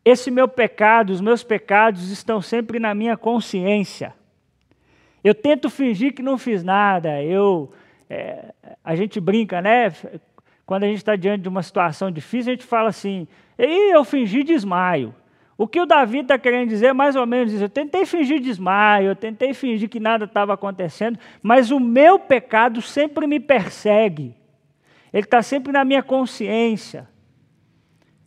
esse 0.03 0.31
meu 0.31 0.47
pecado, 0.47 1.11
os 1.11 1.21
meus 1.21 1.43
pecados 1.43 2.09
estão 2.09 2.41
sempre 2.41 2.79
na 2.79 2.93
minha 2.93 3.15
consciência. 3.15 4.13
Eu 5.23 5.35
tento 5.35 5.69
fingir 5.69 6.13
que 6.13 6.21
não 6.21 6.37
fiz 6.37 6.63
nada. 6.63 7.21
Eu, 7.21 7.71
é, 8.09 8.53
a 8.83 8.95
gente 8.95 9.19
brinca, 9.19 9.61
né? 9.61 9.91
Quando 10.65 10.83
a 10.83 10.87
gente 10.87 10.97
está 10.97 11.15
diante 11.15 11.41
de 11.41 11.49
uma 11.49 11.63
situação 11.63 12.11
difícil, 12.11 12.51
a 12.51 12.55
gente 12.55 12.65
fala 12.65 12.89
assim: 12.89 13.27
Ei, 13.57 13.93
eu 13.93 14.03
fingi 14.03 14.43
desmaio. 14.43 15.13
O 15.59 15.67
que 15.67 15.81
o 15.81 15.85
Davi 15.85 16.19
está 16.19 16.39
querendo 16.39 16.69
dizer 16.69 16.85
é 16.85 16.93
mais 16.93 17.17
ou 17.17 17.25
menos 17.25 17.51
isso. 17.51 17.65
Eu 17.65 17.69
tentei 17.69 18.05
fingir 18.05 18.39
desmaio, 18.39 19.09
eu 19.09 19.15
tentei 19.15 19.53
fingir 19.53 19.89
que 19.89 19.99
nada 19.99 20.23
estava 20.23 20.53
acontecendo, 20.53 21.19
mas 21.43 21.69
o 21.69 21.81
meu 21.81 22.17
pecado 22.17 22.81
sempre 22.81 23.27
me 23.27 23.41
persegue. 23.41 24.33
Ele 25.11 25.25
está 25.25 25.41
sempre 25.41 25.73
na 25.73 25.83
minha 25.83 26.01
consciência. 26.01 27.09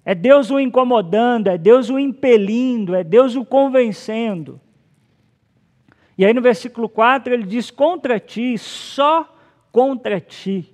É 0.04 0.14
Deus 0.14 0.50
o 0.50 0.60
incomodando, 0.60 1.48
é 1.48 1.56
Deus 1.56 1.88
o 1.88 1.98
impelindo, 1.98 2.94
é 2.94 3.02
Deus 3.02 3.34
o 3.34 3.46
convencendo. 3.46 4.60
E 6.18 6.26
aí 6.26 6.34
no 6.34 6.42
versículo 6.42 6.86
4 6.86 7.32
ele 7.32 7.44
diz: 7.44 7.70
Contra 7.70 8.20
ti, 8.20 8.58
só 8.58 9.34
contra 9.72 10.20
ti. 10.20 10.70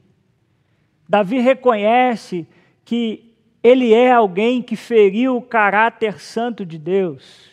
Davi 1.09 1.39
reconhece 1.39 2.49
que 2.85 3.28
ele 3.63 3.93
é 3.93 4.13
alguém 4.13 4.63
que 4.63 4.77
feriu 4.77 5.37
o 5.37 5.43
caráter 5.43 6.21
santo 6.21 6.65
de 6.65 6.79
Deus. 6.79 7.51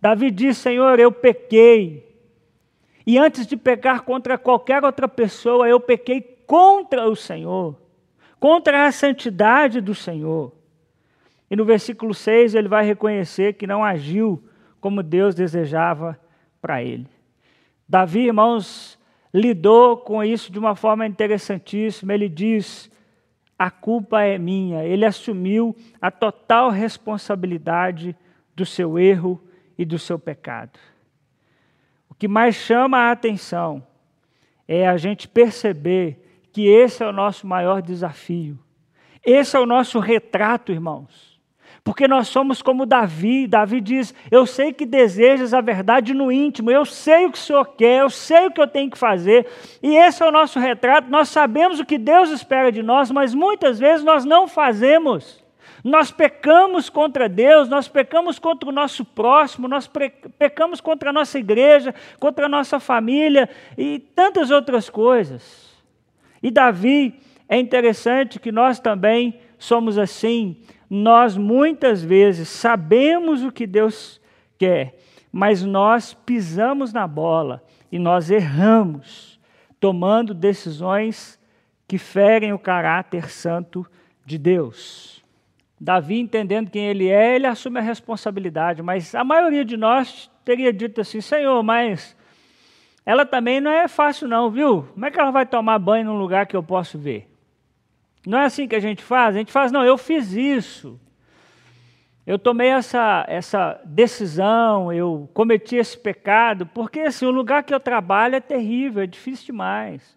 Davi 0.00 0.30
diz: 0.30 0.58
Senhor, 0.58 0.98
eu 0.98 1.10
pequei. 1.10 2.10
E 3.06 3.18
antes 3.18 3.46
de 3.46 3.56
pecar 3.56 4.02
contra 4.02 4.38
qualquer 4.38 4.84
outra 4.84 5.08
pessoa, 5.08 5.68
eu 5.68 5.80
pequei 5.80 6.20
contra 6.46 7.08
o 7.08 7.16
Senhor, 7.16 7.76
contra 8.38 8.86
a 8.86 8.92
santidade 8.92 9.80
do 9.80 9.94
Senhor. 9.94 10.52
E 11.50 11.56
no 11.56 11.64
versículo 11.64 12.14
6 12.14 12.54
ele 12.54 12.68
vai 12.68 12.84
reconhecer 12.84 13.54
que 13.54 13.66
não 13.66 13.84
agiu 13.84 14.42
como 14.80 15.02
Deus 15.02 15.34
desejava 15.34 16.18
para 16.60 16.82
ele. 16.82 17.06
Davi, 17.88 18.26
irmãos, 18.26 18.98
lidou 19.32 19.96
com 19.96 20.22
isso 20.22 20.52
de 20.52 20.58
uma 20.58 20.74
forma 20.74 21.06
interessantíssima. 21.06 22.14
Ele 22.14 22.28
diz: 22.28 22.90
a 23.62 23.70
culpa 23.70 24.22
é 24.22 24.38
minha. 24.38 24.82
Ele 24.82 25.04
assumiu 25.04 25.76
a 26.00 26.10
total 26.10 26.68
responsabilidade 26.68 28.16
do 28.56 28.66
seu 28.66 28.98
erro 28.98 29.40
e 29.78 29.84
do 29.84 30.00
seu 30.00 30.18
pecado. 30.18 30.80
O 32.10 32.14
que 32.14 32.26
mais 32.26 32.56
chama 32.56 32.98
a 32.98 33.12
atenção 33.12 33.86
é 34.66 34.88
a 34.88 34.96
gente 34.96 35.28
perceber 35.28 36.48
que 36.52 36.66
esse 36.66 37.04
é 37.04 37.06
o 37.06 37.12
nosso 37.12 37.46
maior 37.46 37.80
desafio. 37.80 38.58
Esse 39.24 39.56
é 39.56 39.60
o 39.60 39.66
nosso 39.66 40.00
retrato, 40.00 40.72
irmãos. 40.72 41.31
Porque 41.84 42.06
nós 42.06 42.28
somos 42.28 42.62
como 42.62 42.86
Davi. 42.86 43.46
Davi 43.46 43.80
diz: 43.80 44.14
Eu 44.30 44.46
sei 44.46 44.72
que 44.72 44.86
desejas 44.86 45.52
a 45.52 45.60
verdade 45.60 46.14
no 46.14 46.30
íntimo, 46.30 46.70
eu 46.70 46.84
sei 46.84 47.26
o 47.26 47.32
que 47.32 47.38
o 47.38 47.40
Senhor 47.40 47.64
quer, 47.76 48.00
eu 48.00 48.10
sei 48.10 48.46
o 48.46 48.50
que 48.52 48.60
eu 48.60 48.68
tenho 48.68 48.90
que 48.90 48.98
fazer. 48.98 49.46
E 49.82 49.96
esse 49.96 50.22
é 50.22 50.26
o 50.26 50.32
nosso 50.32 50.60
retrato. 50.60 51.10
Nós 51.10 51.28
sabemos 51.28 51.80
o 51.80 51.84
que 51.84 51.98
Deus 51.98 52.30
espera 52.30 52.70
de 52.70 52.82
nós, 52.82 53.10
mas 53.10 53.34
muitas 53.34 53.80
vezes 53.80 54.04
nós 54.04 54.24
não 54.24 54.46
fazemos. 54.46 55.42
Nós 55.84 56.12
pecamos 56.12 56.88
contra 56.88 57.28
Deus, 57.28 57.68
nós 57.68 57.88
pecamos 57.88 58.38
contra 58.38 58.68
o 58.68 58.72
nosso 58.72 59.04
próximo, 59.04 59.66
nós 59.66 59.90
pecamos 60.38 60.80
contra 60.80 61.10
a 61.10 61.12
nossa 61.12 61.40
igreja, 61.40 61.92
contra 62.20 62.46
a 62.46 62.48
nossa 62.48 62.78
família 62.78 63.50
e 63.76 63.98
tantas 63.98 64.52
outras 64.52 64.88
coisas. 64.88 65.72
E 66.40 66.52
Davi, 66.52 67.18
é 67.48 67.58
interessante 67.58 68.38
que 68.38 68.52
nós 68.52 68.78
também 68.78 69.40
somos 69.58 69.98
assim 69.98 70.56
nós 70.94 71.38
muitas 71.38 72.02
vezes 72.02 72.50
sabemos 72.50 73.42
o 73.42 73.50
que 73.50 73.66
Deus 73.66 74.20
quer, 74.58 74.94
mas 75.32 75.62
nós 75.62 76.12
pisamos 76.12 76.92
na 76.92 77.06
bola 77.06 77.64
e 77.90 77.98
nós 77.98 78.30
erramos, 78.30 79.40
tomando 79.80 80.34
decisões 80.34 81.40
que 81.88 81.96
ferem 81.96 82.52
o 82.52 82.58
caráter 82.58 83.30
santo 83.30 83.86
de 84.26 84.36
Deus. 84.36 85.24
Davi, 85.80 86.20
entendendo 86.20 86.70
quem 86.70 86.86
ele 86.88 87.08
é, 87.08 87.36
ele 87.36 87.46
assume 87.46 87.78
a 87.78 87.82
responsabilidade, 87.82 88.82
mas 88.82 89.14
a 89.14 89.24
maioria 89.24 89.64
de 89.64 89.78
nós 89.78 90.30
teria 90.44 90.74
dito 90.74 91.00
assim: 91.00 91.22
Senhor, 91.22 91.62
mas 91.62 92.14
ela 93.06 93.24
também 93.24 93.62
não 93.62 93.70
é 93.70 93.88
fácil, 93.88 94.28
não, 94.28 94.50
viu? 94.50 94.82
Como 94.92 95.06
é 95.06 95.10
que 95.10 95.18
ela 95.18 95.30
vai 95.30 95.46
tomar 95.46 95.78
banho 95.78 96.04
num 96.04 96.18
lugar 96.18 96.46
que 96.46 96.54
eu 96.54 96.62
posso 96.62 96.98
ver? 96.98 97.31
Não 98.26 98.38
é 98.38 98.44
assim 98.44 98.68
que 98.68 98.76
a 98.76 98.80
gente 98.80 99.02
faz? 99.02 99.34
A 99.34 99.38
gente 99.38 99.52
faz, 99.52 99.72
não, 99.72 99.84
eu 99.84 99.98
fiz 99.98 100.32
isso. 100.32 100.98
Eu 102.24 102.38
tomei 102.38 102.68
essa, 102.68 103.24
essa 103.28 103.80
decisão, 103.84 104.92
eu 104.92 105.28
cometi 105.34 105.76
esse 105.76 105.98
pecado, 105.98 106.66
porque 106.66 107.00
assim, 107.00 107.26
o 107.26 107.32
lugar 107.32 107.64
que 107.64 107.74
eu 107.74 107.80
trabalho 107.80 108.36
é 108.36 108.40
terrível, 108.40 109.02
é 109.02 109.06
difícil 109.06 109.46
demais. 109.46 110.16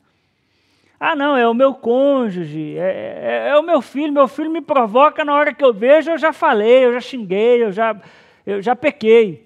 Ah, 0.99 1.15
não, 1.15 1.35
é 1.35 1.47
o 1.47 1.53
meu 1.53 1.73
cônjuge, 1.73 2.77
é, 2.77 3.47
é, 3.47 3.49
é, 3.49 3.57
o 3.57 3.63
meu 3.63 3.81
filho, 3.81 4.13
meu 4.13 4.27
filho 4.27 4.51
me 4.51 4.61
provoca 4.61 5.25
na 5.25 5.33
hora 5.33 5.53
que 5.53 5.65
eu 5.65 5.73
vejo, 5.73 6.11
eu 6.11 6.17
já 6.17 6.31
falei, 6.31 6.85
eu 6.85 6.93
já 6.93 7.01
xinguei, 7.01 7.63
eu 7.63 7.71
já, 7.71 7.99
eu 8.45 8.61
já 8.61 8.75
pequei. 8.75 9.45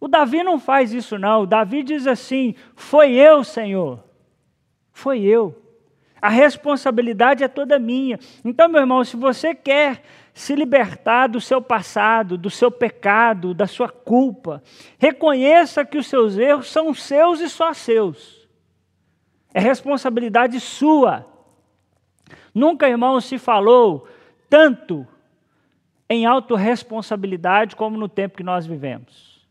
O 0.00 0.08
Davi 0.08 0.42
não 0.42 0.58
faz 0.58 0.92
isso, 0.92 1.18
não. 1.18 1.42
O 1.42 1.46
Davi 1.46 1.82
diz 1.82 2.06
assim: 2.06 2.54
Foi 2.74 3.12
eu, 3.12 3.42
Senhor. 3.42 4.04
Foi 4.92 5.22
eu. 5.22 5.65
A 6.26 6.28
responsabilidade 6.28 7.44
é 7.44 7.46
toda 7.46 7.78
minha. 7.78 8.18
Então, 8.44 8.68
meu 8.68 8.80
irmão, 8.80 9.04
se 9.04 9.16
você 9.16 9.54
quer 9.54 10.02
se 10.34 10.56
libertar 10.56 11.28
do 11.28 11.40
seu 11.40 11.62
passado, 11.62 12.36
do 12.36 12.50
seu 12.50 12.68
pecado, 12.68 13.54
da 13.54 13.68
sua 13.68 13.88
culpa, 13.88 14.60
reconheça 14.98 15.84
que 15.84 15.96
os 15.96 16.08
seus 16.08 16.36
erros 16.36 16.66
são 16.66 16.92
seus 16.92 17.38
e 17.38 17.48
só 17.48 17.72
seus. 17.72 18.44
É 19.54 19.60
responsabilidade 19.60 20.58
sua. 20.58 21.24
Nunca, 22.52 22.88
irmão, 22.88 23.20
se 23.20 23.38
falou 23.38 24.08
tanto 24.50 25.06
em 26.10 26.26
autorresponsabilidade 26.26 27.76
como 27.76 27.96
no 27.96 28.08
tempo 28.08 28.36
que 28.36 28.42
nós 28.42 28.66
vivemos. 28.66 29.46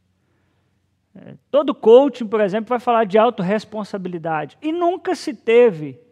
É, 1.16 1.36
todo 1.50 1.74
coaching, 1.74 2.28
por 2.28 2.42
exemplo, 2.42 2.68
vai 2.68 2.82
falar 2.82 3.06
de 3.06 3.18
autorresponsabilidade. 3.18 4.58
E 4.62 4.74
nunca 4.74 5.16
se 5.16 5.34
teve 5.34 6.04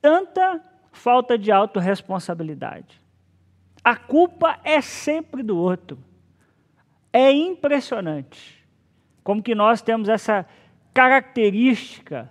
tanta 0.00 0.62
falta 0.92 1.36
de 1.38 1.52
autorresponsabilidade. 1.52 3.00
A 3.82 3.96
culpa 3.96 4.58
é 4.64 4.80
sempre 4.80 5.42
do 5.42 5.56
outro. 5.56 5.98
É 7.12 7.32
impressionante 7.32 8.64
como 9.24 9.42
que 9.42 9.54
nós 9.54 9.82
temos 9.82 10.08
essa 10.08 10.46
característica 10.92 12.30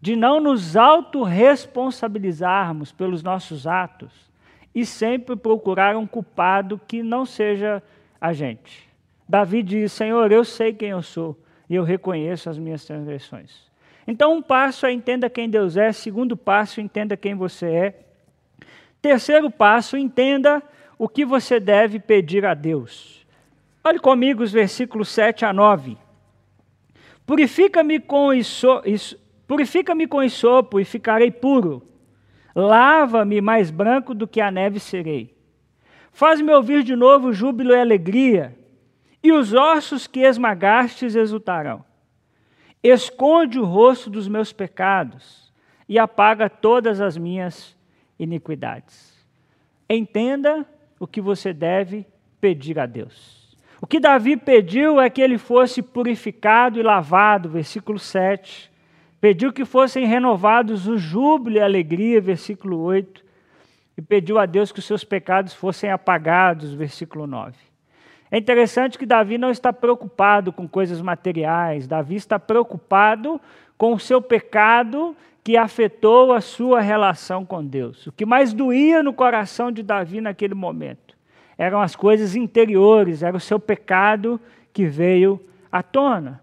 de 0.00 0.14
não 0.14 0.40
nos 0.40 0.76
autorresponsabilizarmos 0.76 2.92
pelos 2.92 3.20
nossos 3.22 3.66
atos 3.66 4.30
e 4.74 4.84
sempre 4.86 5.34
procurar 5.34 5.96
um 5.96 6.06
culpado 6.06 6.80
que 6.86 7.02
não 7.02 7.26
seja 7.26 7.82
a 8.20 8.32
gente. 8.32 8.88
Davi 9.28 9.62
diz: 9.62 9.92
Senhor, 9.92 10.32
eu 10.32 10.44
sei 10.44 10.72
quem 10.72 10.90
eu 10.90 11.02
sou 11.02 11.36
e 11.68 11.74
eu 11.74 11.82
reconheço 11.82 12.48
as 12.48 12.58
minhas 12.58 12.84
transgressões. 12.84 13.67
Então, 14.10 14.32
um 14.32 14.40
passo 14.40 14.86
é 14.86 14.92
entenda 14.92 15.28
quem 15.28 15.50
Deus 15.50 15.76
é, 15.76 15.92
segundo 15.92 16.34
passo, 16.34 16.80
entenda 16.80 17.14
quem 17.14 17.34
você 17.34 17.66
é. 17.66 18.00
Terceiro 19.02 19.50
passo, 19.50 19.98
entenda 19.98 20.62
o 20.98 21.06
que 21.06 21.26
você 21.26 21.60
deve 21.60 22.00
pedir 22.00 22.46
a 22.46 22.54
Deus. 22.54 23.26
Olhe 23.84 23.98
comigo 23.98 24.42
os 24.42 24.50
versículos 24.50 25.10
7 25.10 25.44
a 25.44 25.52
9. 25.52 25.98
Purifica-me 27.26 28.00
com, 28.00 28.32
isso, 28.32 28.82
purifica-me 29.46 30.06
com 30.06 30.22
e 30.22 30.84
ficarei 30.86 31.30
puro. 31.30 31.86
Lava-me 32.54 33.42
mais 33.42 33.70
branco 33.70 34.14
do 34.14 34.26
que 34.26 34.40
a 34.40 34.50
neve 34.50 34.80
serei. 34.80 35.36
Faz-me 36.12 36.50
ouvir 36.50 36.82
de 36.82 36.96
novo 36.96 37.30
júbilo 37.30 37.74
e 37.74 37.78
alegria, 37.78 38.56
e 39.22 39.32
os 39.32 39.52
ossos 39.52 40.06
que 40.06 40.20
esmagastes 40.20 41.14
exultarão. 41.14 41.84
Esconde 42.82 43.58
o 43.58 43.64
rosto 43.64 44.08
dos 44.08 44.28
meus 44.28 44.52
pecados 44.52 45.52
e 45.88 45.98
apaga 45.98 46.48
todas 46.48 47.00
as 47.00 47.16
minhas 47.16 47.76
iniquidades. 48.18 49.16
Entenda 49.88 50.66
o 50.98 51.06
que 51.06 51.20
você 51.20 51.52
deve 51.52 52.06
pedir 52.40 52.78
a 52.78 52.86
Deus. 52.86 53.56
O 53.80 53.86
que 53.86 54.00
Davi 54.00 54.36
pediu 54.36 55.00
é 55.00 55.08
que 55.08 55.20
ele 55.20 55.38
fosse 55.38 55.82
purificado 55.82 56.78
e 56.78 56.82
lavado, 56.82 57.48
versículo 57.48 57.98
7. 57.98 58.70
Pediu 59.20 59.52
que 59.52 59.64
fossem 59.64 60.04
renovados 60.04 60.86
o 60.86 60.98
júbilo 60.98 61.56
e 61.56 61.60
a 61.60 61.64
alegria, 61.64 62.20
versículo 62.20 62.80
8. 62.80 63.24
E 63.96 64.02
pediu 64.02 64.38
a 64.38 64.46
Deus 64.46 64.70
que 64.70 64.78
os 64.80 64.84
seus 64.84 65.04
pecados 65.04 65.54
fossem 65.54 65.90
apagados, 65.90 66.72
versículo 66.72 67.26
9. 67.26 67.56
É 68.30 68.38
interessante 68.38 68.98
que 68.98 69.06
Davi 69.06 69.38
não 69.38 69.50
está 69.50 69.72
preocupado 69.72 70.52
com 70.52 70.68
coisas 70.68 71.00
materiais, 71.00 71.86
Davi 71.86 72.16
está 72.16 72.38
preocupado 72.38 73.40
com 73.76 73.94
o 73.94 73.98
seu 73.98 74.20
pecado 74.20 75.16
que 75.42 75.56
afetou 75.56 76.32
a 76.32 76.40
sua 76.40 76.80
relação 76.80 77.44
com 77.44 77.64
Deus. 77.64 78.06
O 78.06 78.12
que 78.12 78.26
mais 78.26 78.52
doía 78.52 79.02
no 79.02 79.14
coração 79.14 79.72
de 79.72 79.82
Davi 79.82 80.20
naquele 80.20 80.54
momento 80.54 81.16
eram 81.56 81.80
as 81.80 81.96
coisas 81.96 82.36
interiores, 82.36 83.22
era 83.22 83.36
o 83.36 83.40
seu 83.40 83.58
pecado 83.58 84.40
que 84.72 84.86
veio 84.86 85.40
à 85.72 85.82
tona. 85.82 86.40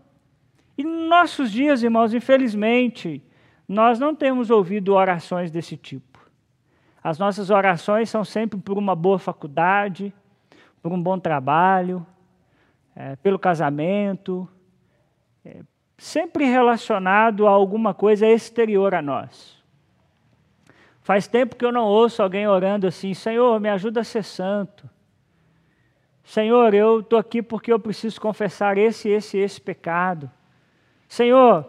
E 0.77 0.83
nos 0.83 1.07
nossos 1.07 1.51
dias, 1.51 1.83
irmãos, 1.83 2.13
infelizmente, 2.13 3.23
nós 3.67 3.97
não 3.97 4.13
temos 4.13 4.49
ouvido 4.49 4.93
orações 4.93 5.51
desse 5.51 5.77
tipo. 5.77 6.19
As 7.01 7.17
nossas 7.19 7.49
orações 7.49 8.09
são 8.09 8.25
sempre 8.25 8.59
por 8.59 8.77
uma 8.77 8.95
boa 8.95 9.19
faculdade, 9.19 10.13
por 10.85 10.93
um 10.93 11.01
bom 11.01 11.17
trabalho, 11.17 12.05
é, 12.95 13.15
pelo 13.15 13.39
casamento, 13.39 14.47
é, 15.43 15.61
sempre 15.97 16.45
relacionado 16.45 17.47
a 17.47 17.49
alguma 17.49 17.91
coisa 17.91 18.27
exterior 18.27 18.93
a 18.93 19.01
nós. 19.01 19.57
Faz 21.01 21.27
tempo 21.27 21.55
que 21.55 21.65
eu 21.65 21.71
não 21.71 21.85
ouço 21.85 22.21
alguém 22.21 22.47
orando 22.47 22.85
assim: 22.85 23.15
Senhor, 23.15 23.59
me 23.59 23.67
ajuda 23.67 24.01
a 24.01 24.03
ser 24.03 24.23
santo. 24.23 24.87
Senhor, 26.23 26.71
eu 26.75 26.99
estou 26.99 27.17
aqui 27.17 27.41
porque 27.41 27.73
eu 27.73 27.79
preciso 27.79 28.21
confessar 28.21 28.77
esse, 28.77 29.09
esse, 29.09 29.39
esse 29.39 29.59
pecado. 29.59 30.29
Senhor, 31.09 31.67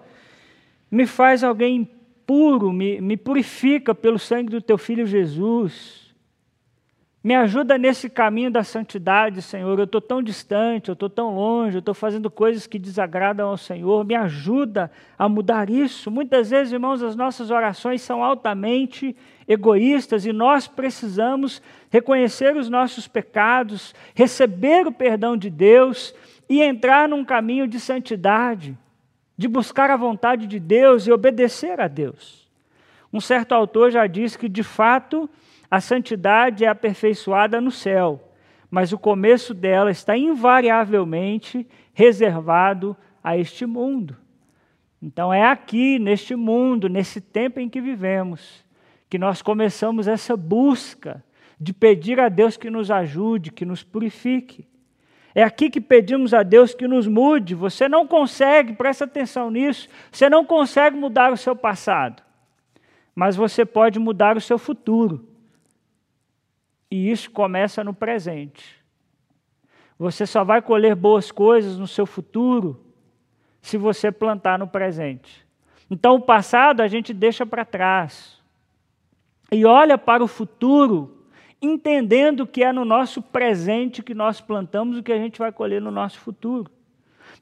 me 0.90 1.07
faz 1.07 1.42
alguém 1.42 1.90
puro, 2.26 2.70
me, 2.70 3.00
me 3.00 3.16
purifica 3.16 3.94
pelo 3.94 4.18
sangue 4.18 4.50
do 4.50 4.61
teu 4.61 4.76
filho 4.76 5.07
Jesus. 5.07 6.06
Me 7.27 7.35
ajuda 7.35 7.77
nesse 7.77 8.09
caminho 8.09 8.53
da 8.53 8.62
santidade, 8.62 9.43
Senhor. 9.43 9.77
Eu 9.77 9.85
estou 9.85 10.01
tão 10.01 10.23
distante, 10.23 10.91
eu 10.91 10.93
estou 10.93 11.11
tão 11.11 11.35
longe, 11.35 11.75
eu 11.75 11.81
estou 11.81 11.93
fazendo 11.93 12.31
coisas 12.31 12.69
que 12.69 12.79
desagradam 12.79 13.49
ao 13.49 13.57
Senhor. 13.57 14.05
Me 14.05 14.15
ajuda 14.15 14.93
a 15.19 15.29
mudar 15.29 15.69
isso. 15.69 16.09
Muitas 16.09 16.51
vezes, 16.51 16.73
irmãos, 16.73 17.03
as 17.03 17.17
nossas 17.17 17.51
orações 17.51 18.01
são 18.01 18.23
altamente 18.23 19.17
egoístas 19.49 20.25
e 20.25 20.33
nós 20.33 20.69
precisamos 20.69 21.61
reconhecer 21.91 22.57
os 22.57 22.71
nossos 22.71 23.09
pecados, 23.09 23.93
receber 24.15 24.87
o 24.87 24.93
perdão 24.93 25.37
de 25.37 25.51
Deus 25.51 26.15
e 26.49 26.62
entrar 26.62 27.09
num 27.09 27.25
caminho 27.25 27.67
de 27.67 27.81
santidade, 27.81 28.79
de 29.37 29.49
buscar 29.49 29.91
a 29.91 29.97
vontade 29.97 30.47
de 30.47 30.61
Deus 30.61 31.09
e 31.09 31.12
obedecer 31.12 31.81
a 31.81 31.89
Deus. 31.89 32.47
Um 33.12 33.21
certo 33.21 33.51
autor 33.51 33.91
já 33.91 34.07
disse 34.07 34.39
que, 34.39 34.49
de 34.49 34.62
fato, 34.62 35.29
a 35.70 35.81
santidade 35.81 36.64
é 36.64 36.68
aperfeiçoada 36.68 37.61
no 37.61 37.70
céu, 37.70 38.33
mas 38.70 38.92
o 38.92 38.98
começo 38.98 39.55
dela 39.55 39.90
está 39.90 40.16
invariavelmente 40.16 41.66
reservado 41.92 42.96
a 43.22 43.37
este 43.37 43.66
mundo. 43.66 44.16
Então 45.00 45.33
é 45.33 45.44
aqui, 45.44 45.98
neste 45.98 46.35
mundo, 46.35 46.88
nesse 46.88 47.20
tempo 47.20 47.61
em 47.61 47.68
que 47.68 47.81
vivemos, 47.81 48.64
que 49.09 49.18
nós 49.18 49.42
começamos 49.42 50.09
essa 50.09 50.37
busca 50.37 51.24
de 51.61 51.72
pedir 51.72 52.20
a 52.20 52.29
Deus 52.29 52.57
que 52.57 52.70
nos 52.70 52.90
ajude, 52.90 53.52
que 53.52 53.64
nos 53.64 53.83
purifique. 53.83 54.66
É 55.35 55.42
aqui 55.42 55.68
que 55.68 55.81
pedimos 55.81 56.33
a 56.33 56.42
Deus 56.42 56.74
que 56.74 56.88
nos 56.88 57.07
mude. 57.07 57.55
Você 57.55 57.88
não 57.88 58.07
consegue, 58.07 58.72
presta 58.72 59.05
atenção 59.05 59.50
nisso, 59.50 59.88
você 60.11 60.31
não 60.31 60.44
consegue 60.44 60.96
mudar 60.96 61.33
o 61.33 61.37
seu 61.37 61.55
passado, 61.55 62.22
mas 63.14 63.37
você 63.37 63.64
pode 63.64 63.98
mudar 63.98 64.37
o 64.37 64.40
seu 64.40 64.59
futuro. 64.59 65.36
E 66.90 67.11
isso 67.11 67.31
começa 67.31 67.83
no 67.83 67.92
presente. 67.92 68.77
Você 69.99 70.27
só 70.27 70.44
vai 70.44 70.61
colher 70.61 70.94
boas 70.94 71.33
coisas 71.33 71.79
no 71.79 71.87
seu 71.87 72.07
futuro 72.07 72.81
se 73.62 73.77
você 73.77 74.12
plantar 74.12 74.59
no 74.59 74.68
presente. 74.68 75.46
Então, 75.90 76.16
o 76.16 76.20
passado 76.20 76.81
a 76.81 76.88
gente 76.88 77.14
deixa 77.14 77.46
para 77.46 77.64
trás 77.64 78.40
e 79.51 79.64
olha 79.64 79.96
para 79.96 80.22
o 80.22 80.29
futuro, 80.29 81.27
entendendo 81.62 82.46
que 82.46 82.62
é 82.62 82.72
no 82.72 82.85
nosso 82.85 83.22
presente 83.22 84.03
que 84.03 84.14
nós 84.14 84.40
plantamos 84.40 84.99
o 84.99 85.03
que 85.03 85.12
a 85.12 85.18
gente 85.18 85.38
vai 85.38 85.53
colher 85.53 85.81
no 85.81 85.90
nosso 85.90 86.18
futuro. 86.18 86.70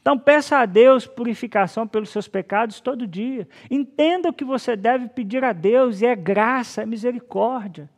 Então, 0.00 0.18
peça 0.18 0.58
a 0.58 0.66
Deus 0.66 1.06
purificação 1.06 1.86
pelos 1.86 2.10
seus 2.10 2.28
pecados 2.28 2.80
todo 2.80 3.06
dia. 3.06 3.48
Entenda 3.70 4.28
o 4.28 4.32
que 4.32 4.44
você 4.44 4.76
deve 4.76 5.08
pedir 5.08 5.42
a 5.42 5.52
Deus, 5.52 6.02
e 6.02 6.06
é 6.06 6.14
graça, 6.14 6.82
é 6.82 6.86
misericórdia. 6.86 7.88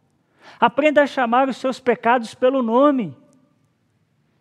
Aprenda 0.61 1.03
a 1.03 1.07
chamar 1.07 1.49
os 1.49 1.57
seus 1.57 1.81
pecados 1.81 2.35
pelo 2.35 2.63
nome. 2.63 3.17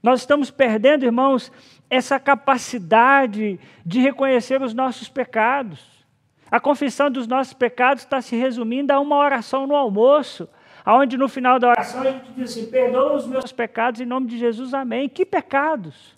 Nós 0.01 0.19
estamos 0.19 0.51
perdendo, 0.51 1.03
irmãos, 1.03 1.51
essa 1.89 2.19
capacidade 2.19 3.59
de 3.85 3.99
reconhecer 3.99 4.61
os 4.61 4.73
nossos 4.73 5.09
pecados. 5.09 6.05
A 6.51 6.59
confissão 6.59 7.09
dos 7.09 7.27
nossos 7.27 7.53
pecados 7.53 8.03
está 8.03 8.21
se 8.21 8.35
resumindo 8.35 8.93
a 8.93 8.99
uma 8.99 9.17
oração 9.17 9.65
no 9.65 9.75
almoço, 9.75 10.47
onde 10.85 11.17
no 11.17 11.27
final 11.27 11.59
da 11.59 11.69
oração 11.69 12.01
a 12.01 12.11
gente 12.11 12.31
diz 12.33 12.51
assim: 12.51 12.69
perdoa 12.69 13.13
os 13.13 13.25
meus 13.25 13.51
pecados 13.51 13.99
em 13.99 14.05
nome 14.05 14.27
de 14.27 14.37
Jesus, 14.37 14.73
amém. 14.73 15.09
Que 15.09 15.25
pecados? 15.25 16.15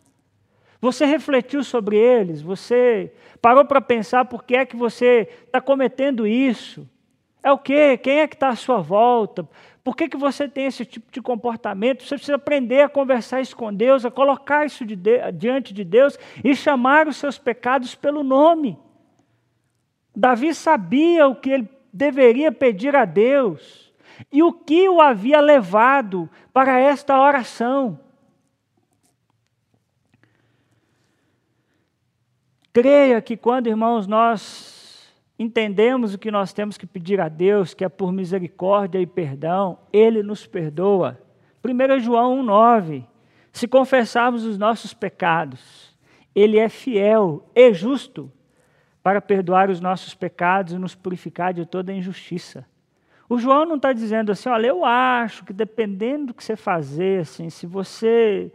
Você 0.82 1.06
refletiu 1.06 1.64
sobre 1.64 1.98
eles? 1.98 2.42
Você 2.42 3.12
parou 3.42 3.66
para 3.66 3.82
pensar 3.82 4.26
por 4.26 4.44
que 4.44 4.56
é 4.56 4.66
que 4.66 4.76
você 4.76 5.30
está 5.46 5.60
cometendo 5.60 6.28
isso? 6.28 6.88
É 7.42 7.52
o 7.52 7.58
quê? 7.58 7.98
Quem 7.98 8.20
é 8.20 8.28
que 8.28 8.36
está 8.36 8.50
à 8.50 8.56
sua 8.56 8.80
volta? 8.80 9.48
Por 9.88 9.96
que, 9.96 10.10
que 10.10 10.18
você 10.18 10.50
tem 10.50 10.66
esse 10.66 10.84
tipo 10.84 11.10
de 11.10 11.22
comportamento? 11.22 12.04
Você 12.04 12.16
precisa 12.16 12.36
aprender 12.36 12.82
a 12.82 12.90
conversar 12.90 13.40
isso 13.40 13.56
com 13.56 13.74
Deus, 13.74 14.04
a 14.04 14.12
colocar 14.12 14.66
isso 14.66 14.86
de 14.86 14.98
de, 14.98 15.32
diante 15.32 15.74
de 15.74 15.86
Deus 15.86 16.20
e 16.44 16.54
chamar 16.54 17.08
os 17.08 17.16
seus 17.16 17.38
pecados 17.38 17.96
pelo 17.96 18.22
nome. 18.22 18.78
Davi 20.14 20.54
sabia 20.54 21.26
o 21.26 21.36
que 21.36 21.52
ele 21.52 21.70
deveria 21.94 22.52
pedir 22.52 22.98
a 22.98 23.06
Deus 23.06 23.94
e 24.30 24.44
o 24.44 24.52
que 24.52 24.90
o 24.90 25.00
havia 25.00 25.40
levado 25.40 26.30
para 26.52 26.78
esta 26.78 27.18
oração. 27.18 27.98
Creia 32.74 33.22
que 33.22 33.38
quando, 33.38 33.68
irmãos, 33.68 34.06
nós 34.06 34.77
entendemos 35.38 36.14
o 36.14 36.18
que 36.18 36.32
nós 36.32 36.54
temos 36.54 36.78
que 36.78 36.86
pedir 36.86 37.20
a 37.22 37.30
Deus, 37.30 37.74
que 37.74 37.84
é 37.84 37.90
por 37.90 38.12
misericórdia 38.12 39.00
e 39.00 39.06
perdão, 39.06 39.80
Ele 39.92 40.24
nos 40.24 40.46
perdoa. 40.48 41.20
1 41.64 42.00
João 42.00 42.44
1,9. 42.44 43.06
Se 43.52 43.68
confessarmos 43.68 44.46
os 44.46 44.58
nossos 44.58 44.94
pecados, 44.94 45.98
Ele 46.36 46.58
é 46.58 46.70
fiel 46.70 47.50
e 47.56 47.74
justo 47.74 48.32
para 49.04 49.22
perdoar 49.22 49.70
os 49.70 49.80
nossos 49.80 50.14
pecados 50.14 50.74
e 50.74 50.78
nos 50.78 50.94
purificar 50.94 51.54
de 51.54 51.66
toda 51.66 51.94
injustiça. 51.94 52.66
O 53.30 53.38
João 53.38 53.66
não 53.66 53.76
está 53.76 53.92
dizendo 53.92 54.32
assim, 54.32 54.48
olha, 54.50 54.68
eu 54.68 54.86
acho 54.86 55.44
que 55.44 55.54
dependendo 55.54 56.28
do 56.28 56.34
que 56.34 56.44
você 56.44 56.56
fazer, 56.56 57.22
assim, 57.22 57.50
se 57.50 57.66
você, 57.66 58.52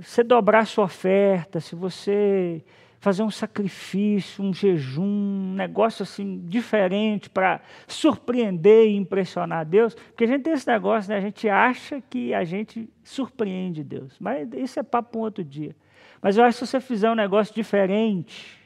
você 0.00 0.22
dobrar 0.24 0.66
sua 0.66 0.84
oferta, 0.84 1.60
se 1.60 1.76
você 1.76 2.64
fazer 2.98 3.22
um 3.22 3.30
sacrifício, 3.30 4.42
um 4.42 4.52
jejum, 4.52 5.04
um 5.04 5.54
negócio 5.54 6.02
assim 6.02 6.40
diferente 6.44 7.30
para 7.30 7.60
surpreender 7.86 8.88
e 8.88 8.96
impressionar 8.96 9.64
Deus, 9.64 9.94
porque 9.94 10.24
a 10.24 10.26
gente 10.26 10.42
tem 10.42 10.52
esse 10.52 10.66
negócio, 10.66 11.10
né? 11.10 11.18
A 11.18 11.20
gente 11.20 11.48
acha 11.48 12.00
que 12.00 12.34
a 12.34 12.42
gente 12.42 12.88
surpreende 13.04 13.84
Deus, 13.84 14.16
mas 14.18 14.48
isso 14.54 14.80
é 14.80 14.82
papo 14.82 15.10
para 15.12 15.20
um 15.20 15.22
outro 15.22 15.44
dia. 15.44 15.76
Mas 16.20 16.36
eu 16.36 16.44
acho 16.44 16.58
que 16.58 16.66
se 16.66 16.70
você 16.72 16.80
fizer 16.80 17.10
um 17.10 17.14
negócio 17.14 17.54
diferente, 17.54 18.58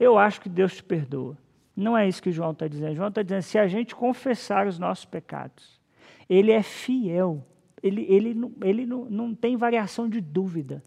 eu 0.00 0.18
acho 0.18 0.40
que 0.40 0.48
Deus 0.48 0.74
te 0.74 0.82
perdoa. 0.82 1.38
Não 1.76 1.96
é 1.96 2.08
isso 2.08 2.22
que 2.22 2.32
João 2.32 2.50
está 2.52 2.66
dizendo. 2.66 2.94
João 2.94 3.08
está 3.08 3.22
dizendo: 3.22 3.42
se 3.42 3.58
a 3.58 3.66
gente 3.66 3.94
confessar 3.94 4.66
os 4.66 4.78
nossos 4.78 5.04
pecados, 5.04 5.80
Ele 6.28 6.50
é 6.50 6.62
fiel, 6.62 7.44
Ele, 7.84 8.06
ele, 8.08 8.34
não, 8.34 8.52
ele 8.62 8.86
não, 8.86 9.04
não 9.04 9.34
tem 9.34 9.56
variação 9.56 10.08
de 10.08 10.20
dúvida. 10.20 10.82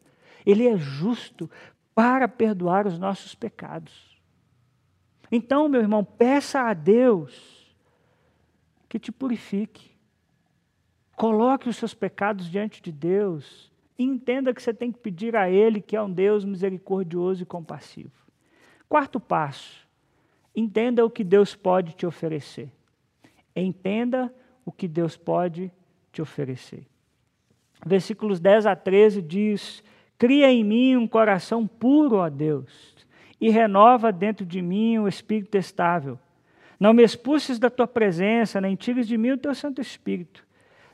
Ele 0.45 0.67
é 0.67 0.77
justo 0.77 1.49
para 1.93 2.27
perdoar 2.27 2.87
os 2.87 2.97
nossos 2.97 3.35
pecados. 3.35 4.17
Então, 5.31 5.69
meu 5.69 5.81
irmão, 5.81 6.03
peça 6.03 6.61
a 6.61 6.73
Deus 6.73 7.75
que 8.89 8.97
te 8.97 9.11
purifique. 9.11 9.91
Coloque 11.15 11.69
os 11.69 11.75
seus 11.75 11.93
pecados 11.93 12.49
diante 12.49 12.81
de 12.81 12.91
Deus 12.91 13.71
e 13.97 14.03
entenda 14.03 14.53
que 14.53 14.61
você 14.61 14.73
tem 14.73 14.91
que 14.91 14.99
pedir 14.99 15.35
a 15.35 15.49
Ele, 15.49 15.81
que 15.81 15.95
é 15.95 16.01
um 16.01 16.11
Deus 16.11 16.43
misericordioso 16.43 17.43
e 17.43 17.45
compassivo. 17.45 18.11
Quarto 18.87 19.19
passo 19.19 19.87
Entenda 20.57 21.05
o 21.05 21.09
que 21.09 21.23
Deus 21.23 21.53
pode 21.53 21.93
te 21.93 22.03
oferecer. 22.03 22.71
Entenda 23.55 24.33
o 24.65 24.71
que 24.71 24.87
Deus 24.87 25.15
pode 25.15 25.71
te 26.17 26.21
oferecer. 26.21 26.83
Versículos 27.85 28.39
10 28.39 28.65
a 28.65 28.75
13 28.75 29.21
diz: 29.21 29.83
Cria 30.17 30.51
em 30.51 30.63
mim 30.63 30.95
um 30.95 31.07
coração 31.07 31.67
puro, 31.67 32.17
ó 32.17 32.29
Deus, 32.29 32.95
e 33.39 33.49
renova 33.49 34.11
dentro 34.11 34.45
de 34.45 34.61
mim 34.61 34.97
um 34.97 35.07
espírito 35.07 35.57
estável. 35.57 36.17
Não 36.79 36.93
me 36.93 37.03
expulses 37.03 37.59
da 37.59 37.69
tua 37.69 37.87
presença, 37.87 38.59
nem 38.59 38.75
tires 38.75 39.07
de 39.07 39.17
mim 39.17 39.31
o 39.31 39.37
teu 39.37 39.53
Santo 39.53 39.79
Espírito. 39.79 40.45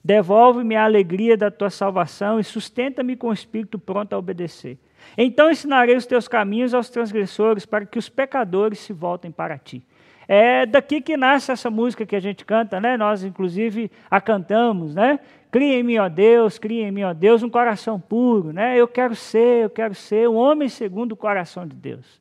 Devolve-me 0.04 0.76
a 0.76 0.84
alegria 0.84 1.38
da 1.38 1.50
tua 1.50 1.70
salvação 1.70 2.38
e 2.38 2.44
sustenta-me 2.44 3.16
com 3.16 3.30
o 3.30 3.34
espírito 3.34 3.80
pronto 3.80 4.14
a 4.14 4.18
obedecer. 4.18 4.78
Então 5.18 5.52
ensinarei 5.52 5.96
os 5.96 6.06
teus 6.06 6.28
caminhos 6.28 6.74
aos 6.74 6.90
transgressores, 6.90 7.66
para 7.66 7.86
que 7.86 8.00
os 8.00 8.10
pecadores 8.10 8.80
se 8.80 8.94
voltem 8.94 9.32
para 9.32 9.58
ti. 9.58 9.86
É 10.28 10.66
daqui 10.66 11.02
que 11.02 11.18
nasce 11.18 11.52
essa 11.52 11.70
música 11.70 12.06
que 12.06 12.16
a 12.16 12.20
gente 12.20 12.46
canta, 12.46 12.80
né? 12.80 12.96
Nós, 12.98 13.24
inclusive, 13.24 13.92
a 14.10 14.22
cantamos, 14.22 14.96
né? 14.96 15.20
Cria 15.52 15.80
em 15.80 15.84
mim, 15.84 15.98
ó 15.98 16.10
Deus, 16.10 16.58
cria 16.58 16.88
em 16.88 16.92
mim, 16.92 17.04
ó 17.04 17.14
Deus, 17.14 17.44
um 17.44 17.50
coração 17.50 18.00
puro, 18.00 18.52
né? 18.52 18.76
Eu 18.76 18.88
quero 18.88 19.16
ser, 19.16 19.66
eu 19.66 19.70
quero 19.70 19.94
ser 19.94 20.28
um 20.28 20.36
homem 20.36 20.70
segundo 20.70 21.12
o 21.12 21.18
coração 21.18 21.68
de 21.68 21.76
Deus. 21.76 22.20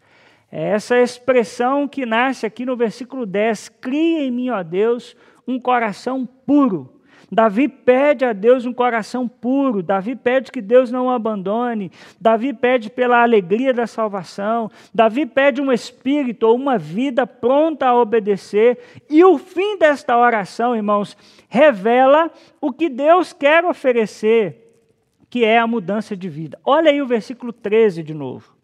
É 0.50 0.70
essa 0.70 0.98
expressão 0.98 1.88
que 1.88 2.04
nasce 2.04 2.44
aqui 2.44 2.66
no 2.66 2.76
versículo 2.76 3.24
10, 3.24 3.70
cria 3.80 4.26
em 4.26 4.30
mim, 4.30 4.50
ó 4.50 4.62
Deus, 4.62 5.16
um 5.48 5.58
coração 5.58 6.26
puro. 6.26 7.00
Davi 7.32 7.66
pede 7.66 8.26
a 8.26 8.34
Deus 8.34 8.66
um 8.66 8.74
coração 8.74 9.26
puro, 9.26 9.82
Davi 9.82 10.14
pede 10.14 10.52
que 10.52 10.60
Deus 10.60 10.90
não 10.90 11.06
o 11.06 11.10
abandone, 11.10 11.90
Davi 12.20 12.52
pede 12.52 12.90
pela 12.90 13.22
alegria 13.22 13.72
da 13.72 13.86
salvação, 13.86 14.70
Davi 14.92 15.24
pede 15.24 15.58
um 15.62 15.72
espírito 15.72 16.46
ou 16.46 16.54
uma 16.54 16.76
vida 16.76 17.26
pronta 17.26 17.86
a 17.86 17.98
obedecer, 17.98 18.78
e 19.08 19.24
o 19.24 19.38
fim 19.38 19.78
desta 19.78 20.14
oração, 20.14 20.76
irmãos, 20.76 21.16
revela 21.48 22.30
o 22.60 22.70
que 22.70 22.90
Deus 22.90 23.32
quer 23.32 23.64
oferecer, 23.64 24.84
que 25.30 25.42
é 25.42 25.58
a 25.58 25.66
mudança 25.66 26.14
de 26.14 26.28
vida. 26.28 26.60
Olha 26.62 26.90
aí 26.90 27.00
o 27.00 27.06
versículo 27.06 27.50
13 27.50 28.02
de 28.02 28.12
novo. 28.12 28.54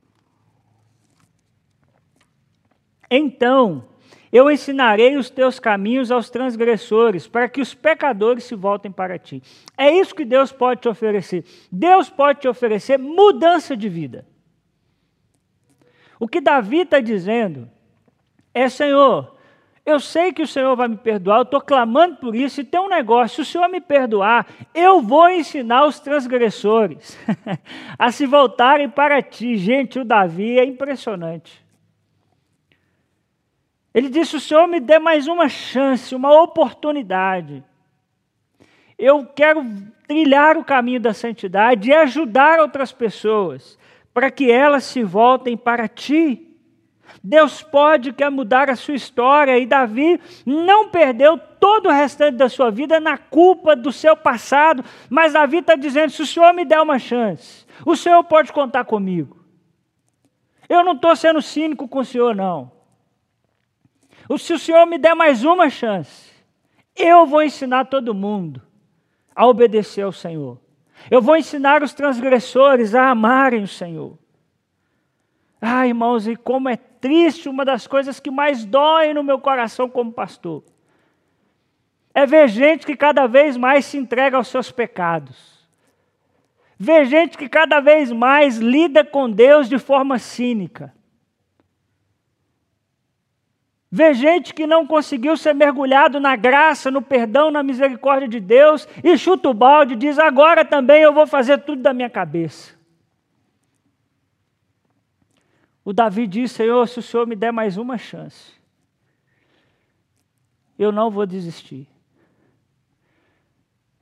Então, 3.10 3.86
eu 4.32 4.50
ensinarei 4.50 5.16
os 5.16 5.30
teus 5.30 5.58
caminhos 5.58 6.10
aos 6.10 6.30
transgressores, 6.30 7.26
para 7.26 7.48
que 7.48 7.60
os 7.60 7.74
pecadores 7.74 8.44
se 8.44 8.54
voltem 8.54 8.92
para 8.92 9.18
ti. 9.18 9.42
É 9.76 9.90
isso 9.90 10.14
que 10.14 10.24
Deus 10.24 10.52
pode 10.52 10.82
te 10.82 10.88
oferecer. 10.88 11.44
Deus 11.70 12.10
pode 12.10 12.40
te 12.40 12.48
oferecer 12.48 12.98
mudança 12.98 13.76
de 13.76 13.88
vida. 13.88 14.26
O 16.20 16.28
que 16.28 16.40
Davi 16.40 16.80
está 16.80 17.00
dizendo 17.00 17.70
é: 18.52 18.68
Senhor, 18.68 19.36
eu 19.86 19.98
sei 19.98 20.32
que 20.32 20.42
o 20.42 20.46
Senhor 20.46 20.76
vai 20.76 20.88
me 20.88 20.96
perdoar, 20.96 21.38
eu 21.38 21.42
estou 21.44 21.60
clamando 21.60 22.16
por 22.16 22.34
isso, 22.34 22.60
e 22.60 22.64
tem 22.64 22.80
um 22.80 22.88
negócio: 22.88 23.36
se 23.36 23.42
o 23.42 23.52
Senhor 23.52 23.68
me 23.68 23.80
perdoar, 23.80 24.46
eu 24.74 25.00
vou 25.00 25.30
ensinar 25.30 25.86
os 25.86 25.98
transgressores 26.00 27.16
a 27.98 28.12
se 28.12 28.26
voltarem 28.26 28.88
para 28.88 29.22
ti. 29.22 29.56
Gente, 29.56 29.98
o 29.98 30.04
Davi 30.04 30.58
é 30.58 30.64
impressionante. 30.64 31.67
Ele 33.94 34.08
disse: 34.08 34.36
O 34.36 34.40
Senhor 34.40 34.66
me 34.66 34.80
dê 34.80 34.98
mais 34.98 35.26
uma 35.26 35.48
chance, 35.48 36.14
uma 36.14 36.42
oportunidade. 36.42 37.64
Eu 38.98 39.24
quero 39.24 39.64
trilhar 40.06 40.56
o 40.56 40.64
caminho 40.64 41.00
da 41.00 41.14
santidade 41.14 41.88
e 41.88 41.94
ajudar 41.94 42.58
outras 42.58 42.90
pessoas 42.90 43.78
para 44.12 44.30
que 44.30 44.50
elas 44.50 44.84
se 44.84 45.04
voltem 45.04 45.56
para 45.56 45.86
ti. 45.86 46.44
Deus 47.22 47.62
pode 47.62 48.12
quer 48.12 48.30
mudar 48.30 48.68
a 48.68 48.76
sua 48.76 48.94
história 48.94 49.58
e 49.58 49.66
Davi 49.66 50.20
não 50.44 50.88
perdeu 50.88 51.38
todo 51.38 51.88
o 51.88 51.92
restante 51.92 52.36
da 52.36 52.48
sua 52.48 52.70
vida 52.70 53.00
na 53.00 53.16
culpa 53.16 53.74
do 53.74 53.92
seu 53.92 54.16
passado, 54.16 54.84
mas 55.08 55.32
Davi 55.32 55.58
está 55.58 55.74
dizendo: 55.74 56.10
se 56.10 56.22
o 56.22 56.26
Senhor 56.26 56.52
me 56.52 56.64
der 56.64 56.80
uma 56.80 56.98
chance, 56.98 57.66
o 57.84 57.96
Senhor 57.96 58.22
pode 58.24 58.52
contar 58.52 58.84
comigo. 58.84 59.36
Eu 60.68 60.84
não 60.84 60.92
estou 60.92 61.14
sendo 61.16 61.40
cínico 61.40 61.88
com 61.88 62.00
o 62.00 62.04
Senhor, 62.04 62.34
não. 62.34 62.77
Se 64.36 64.52
o 64.52 64.58
Senhor 64.58 64.84
me 64.86 64.98
der 64.98 65.14
mais 65.14 65.44
uma 65.44 65.70
chance, 65.70 66.30
eu 66.94 67.24
vou 67.24 67.42
ensinar 67.42 67.86
todo 67.86 68.14
mundo 68.14 68.60
a 69.34 69.46
obedecer 69.46 70.02
ao 70.02 70.12
Senhor. 70.12 70.58
Eu 71.10 71.22
vou 71.22 71.36
ensinar 71.36 71.82
os 71.82 71.94
transgressores 71.94 72.94
a 72.94 73.08
amarem 73.08 73.62
o 73.62 73.68
Senhor. 73.68 74.18
Ah, 75.60 75.86
irmãos, 75.86 76.26
e 76.26 76.36
como 76.36 76.68
é 76.68 76.76
triste, 76.76 77.48
uma 77.48 77.64
das 77.64 77.86
coisas 77.86 78.20
que 78.20 78.30
mais 78.30 78.64
dói 78.64 79.14
no 79.14 79.22
meu 79.22 79.38
coração 79.38 79.88
como 79.88 80.12
pastor 80.12 80.62
é 82.18 82.26
ver 82.26 82.48
gente 82.48 82.84
que 82.84 82.96
cada 82.96 83.28
vez 83.28 83.56
mais 83.56 83.84
se 83.84 83.96
entrega 83.96 84.36
aos 84.36 84.48
seus 84.48 84.72
pecados. 84.72 85.58
Ver 86.76 87.04
gente 87.04 87.38
que 87.38 87.48
cada 87.48 87.78
vez 87.78 88.10
mais 88.10 88.58
lida 88.58 89.04
com 89.04 89.30
Deus 89.30 89.68
de 89.68 89.78
forma 89.78 90.18
cínica. 90.18 90.92
Ver 93.90 94.12
gente 94.12 94.52
que 94.52 94.66
não 94.66 94.86
conseguiu 94.86 95.36
ser 95.36 95.54
mergulhado 95.54 96.20
na 96.20 96.36
graça, 96.36 96.90
no 96.90 97.00
perdão, 97.00 97.50
na 97.50 97.62
misericórdia 97.62 98.28
de 98.28 98.38
Deus 98.38 98.86
e 99.02 99.16
chuta 99.16 99.48
o 99.48 99.54
balde 99.54 99.94
e 99.94 99.96
diz: 99.96 100.18
agora 100.18 100.64
também 100.64 101.02
eu 101.02 101.12
vou 101.12 101.26
fazer 101.26 101.58
tudo 101.58 101.80
da 101.80 101.94
minha 101.94 102.10
cabeça. 102.10 102.76
O 105.82 105.92
Davi 105.92 106.26
diz: 106.26 106.52
Senhor, 106.52 106.86
se 106.86 106.98
o 106.98 107.02
Senhor 107.02 107.26
me 107.26 107.34
der 107.34 107.50
mais 107.50 107.78
uma 107.78 107.96
chance, 107.96 108.52
eu 110.78 110.92
não 110.92 111.10
vou 111.10 111.24
desistir. 111.24 111.88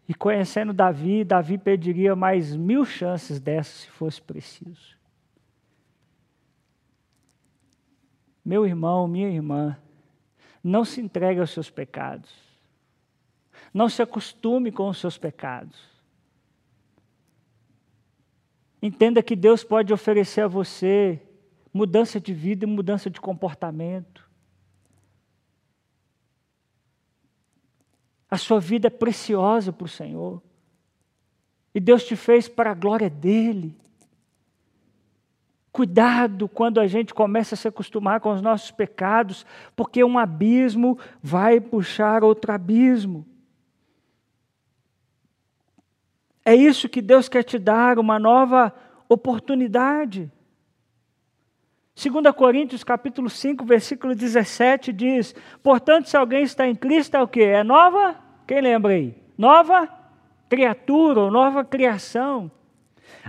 E 0.08 0.14
conhecendo 0.14 0.72
Davi, 0.72 1.22
Davi 1.22 1.58
pediria 1.58 2.16
mais 2.16 2.56
mil 2.56 2.84
chances 2.84 3.38
dessas 3.38 3.82
se 3.82 3.90
fosse 3.90 4.20
preciso. 4.20 4.96
Meu 8.46 8.64
irmão, 8.64 9.08
minha 9.08 9.28
irmã, 9.28 9.76
não 10.62 10.84
se 10.84 11.00
entregue 11.00 11.40
aos 11.40 11.50
seus 11.50 11.68
pecados. 11.68 12.30
Não 13.74 13.88
se 13.88 14.00
acostume 14.00 14.70
com 14.70 14.88
os 14.88 14.98
seus 14.98 15.18
pecados. 15.18 15.76
Entenda 18.80 19.20
que 19.20 19.34
Deus 19.34 19.64
pode 19.64 19.92
oferecer 19.92 20.42
a 20.42 20.46
você 20.46 21.20
mudança 21.74 22.20
de 22.20 22.32
vida 22.32 22.64
e 22.64 22.68
mudança 22.68 23.10
de 23.10 23.20
comportamento. 23.20 24.30
A 28.30 28.38
sua 28.38 28.60
vida 28.60 28.86
é 28.86 28.90
preciosa 28.90 29.72
para 29.72 29.86
o 29.86 29.88
Senhor. 29.88 30.40
E 31.74 31.80
Deus 31.80 32.04
te 32.04 32.14
fez 32.14 32.48
para 32.48 32.70
a 32.70 32.74
glória 32.74 33.10
dEle. 33.10 33.76
Cuidado 35.76 36.48
quando 36.48 36.80
a 36.80 36.86
gente 36.86 37.12
começa 37.12 37.54
a 37.54 37.58
se 37.58 37.68
acostumar 37.68 38.18
com 38.18 38.32
os 38.32 38.40
nossos 38.40 38.70
pecados, 38.70 39.44
porque 39.76 40.02
um 40.02 40.18
abismo 40.18 40.98
vai 41.22 41.60
puxar 41.60 42.24
outro 42.24 42.50
abismo. 42.50 43.26
É 46.42 46.54
isso 46.54 46.88
que 46.88 47.02
Deus 47.02 47.28
quer 47.28 47.42
te 47.42 47.58
dar, 47.58 47.98
uma 47.98 48.18
nova 48.18 48.74
oportunidade. 49.06 50.32
2 51.94 52.34
Coríntios 52.34 52.82
capítulo 52.82 53.28
5, 53.28 53.62
versículo 53.66 54.14
17 54.14 54.94
diz: 54.94 55.34
Portanto, 55.62 56.08
se 56.08 56.16
alguém 56.16 56.42
está 56.42 56.66
em 56.66 56.74
Cristo, 56.74 57.18
é 57.18 57.22
o 57.22 57.28
que? 57.28 57.42
É 57.42 57.62
nova? 57.62 58.16
Quem 58.46 58.62
lembra 58.62 58.94
aí? 58.94 59.14
Nova 59.36 59.86
criatura 60.48 61.20
ou 61.20 61.30
nova 61.30 61.62
criação. 61.62 62.50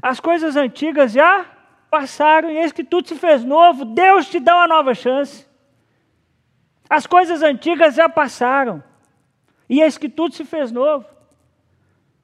As 0.01 0.21
coisas 0.21 0.55
antigas 0.55 1.11
já 1.11 1.56
passaram 1.89 2.49
e 2.49 2.57
eis 2.57 2.71
que 2.71 2.83
tudo 2.83 3.07
se 3.07 3.15
fez 3.15 3.43
novo. 3.43 3.85
Deus 3.85 4.27
te 4.27 4.39
dá 4.39 4.55
uma 4.55 4.67
nova 4.67 4.93
chance. 4.93 5.45
As 6.89 7.05
coisas 7.05 7.41
antigas 7.41 7.95
já 7.95 8.07
passaram 8.07 8.83
e 9.69 9.81
eis 9.81 9.97
que 9.97 10.09
tudo 10.09 10.33
se 10.33 10.45
fez 10.45 10.71
novo. 10.71 11.05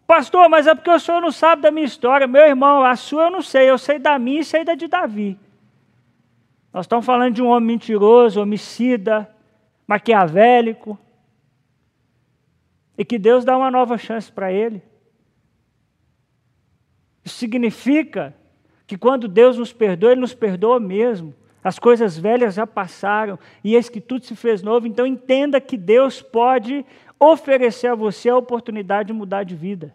Pastor, 0.05 0.49
mas 0.49 0.67
é 0.67 0.75
porque 0.75 0.91
o 0.91 0.99
senhor 0.99 1.21
não 1.21 1.31
sabe 1.31 1.61
da 1.61 1.71
minha 1.71 1.85
história. 1.85 2.27
Meu 2.27 2.43
irmão, 2.43 2.83
a 2.83 2.95
sua 2.95 3.25
eu 3.25 3.31
não 3.31 3.41
sei, 3.41 3.69
eu 3.69 3.77
sei 3.77 3.99
da 3.99 4.19
minha 4.19 4.41
e 4.41 4.45
sei 4.45 4.63
da 4.63 4.75
de 4.75 4.87
Davi. 4.87 5.39
Nós 6.71 6.85
estamos 6.85 7.05
falando 7.05 7.35
de 7.35 7.41
um 7.41 7.47
homem 7.47 7.67
mentiroso, 7.67 8.41
homicida, 8.41 9.29
maquiavélico. 9.87 10.97
E 12.97 13.05
que 13.05 13.17
Deus 13.17 13.43
dá 13.45 13.57
uma 13.57 13.71
nova 13.71 13.97
chance 13.97 14.31
para 14.31 14.51
ele. 14.51 14.83
Isso 17.23 17.37
significa 17.37 18.35
que 18.85 18.97
quando 18.97 19.27
Deus 19.27 19.57
nos 19.57 19.71
perdoa, 19.71 20.11
Ele 20.11 20.21
nos 20.21 20.33
perdoa 20.33 20.79
mesmo. 20.79 21.33
As 21.63 21.79
coisas 21.79 22.17
velhas 22.17 22.55
já 22.55 22.67
passaram 22.67 23.39
e 23.63 23.75
eis 23.75 23.87
que 23.87 24.01
tudo 24.01 24.25
se 24.25 24.35
fez 24.35 24.61
novo. 24.61 24.85
Então 24.85 25.07
entenda 25.07 25.61
que 25.61 25.77
Deus 25.77 26.21
pode 26.21 26.85
oferecer 27.17 27.87
a 27.87 27.95
você 27.95 28.29
a 28.29 28.37
oportunidade 28.37 29.07
de 29.07 29.13
mudar 29.13 29.43
de 29.43 29.55
vida. 29.55 29.93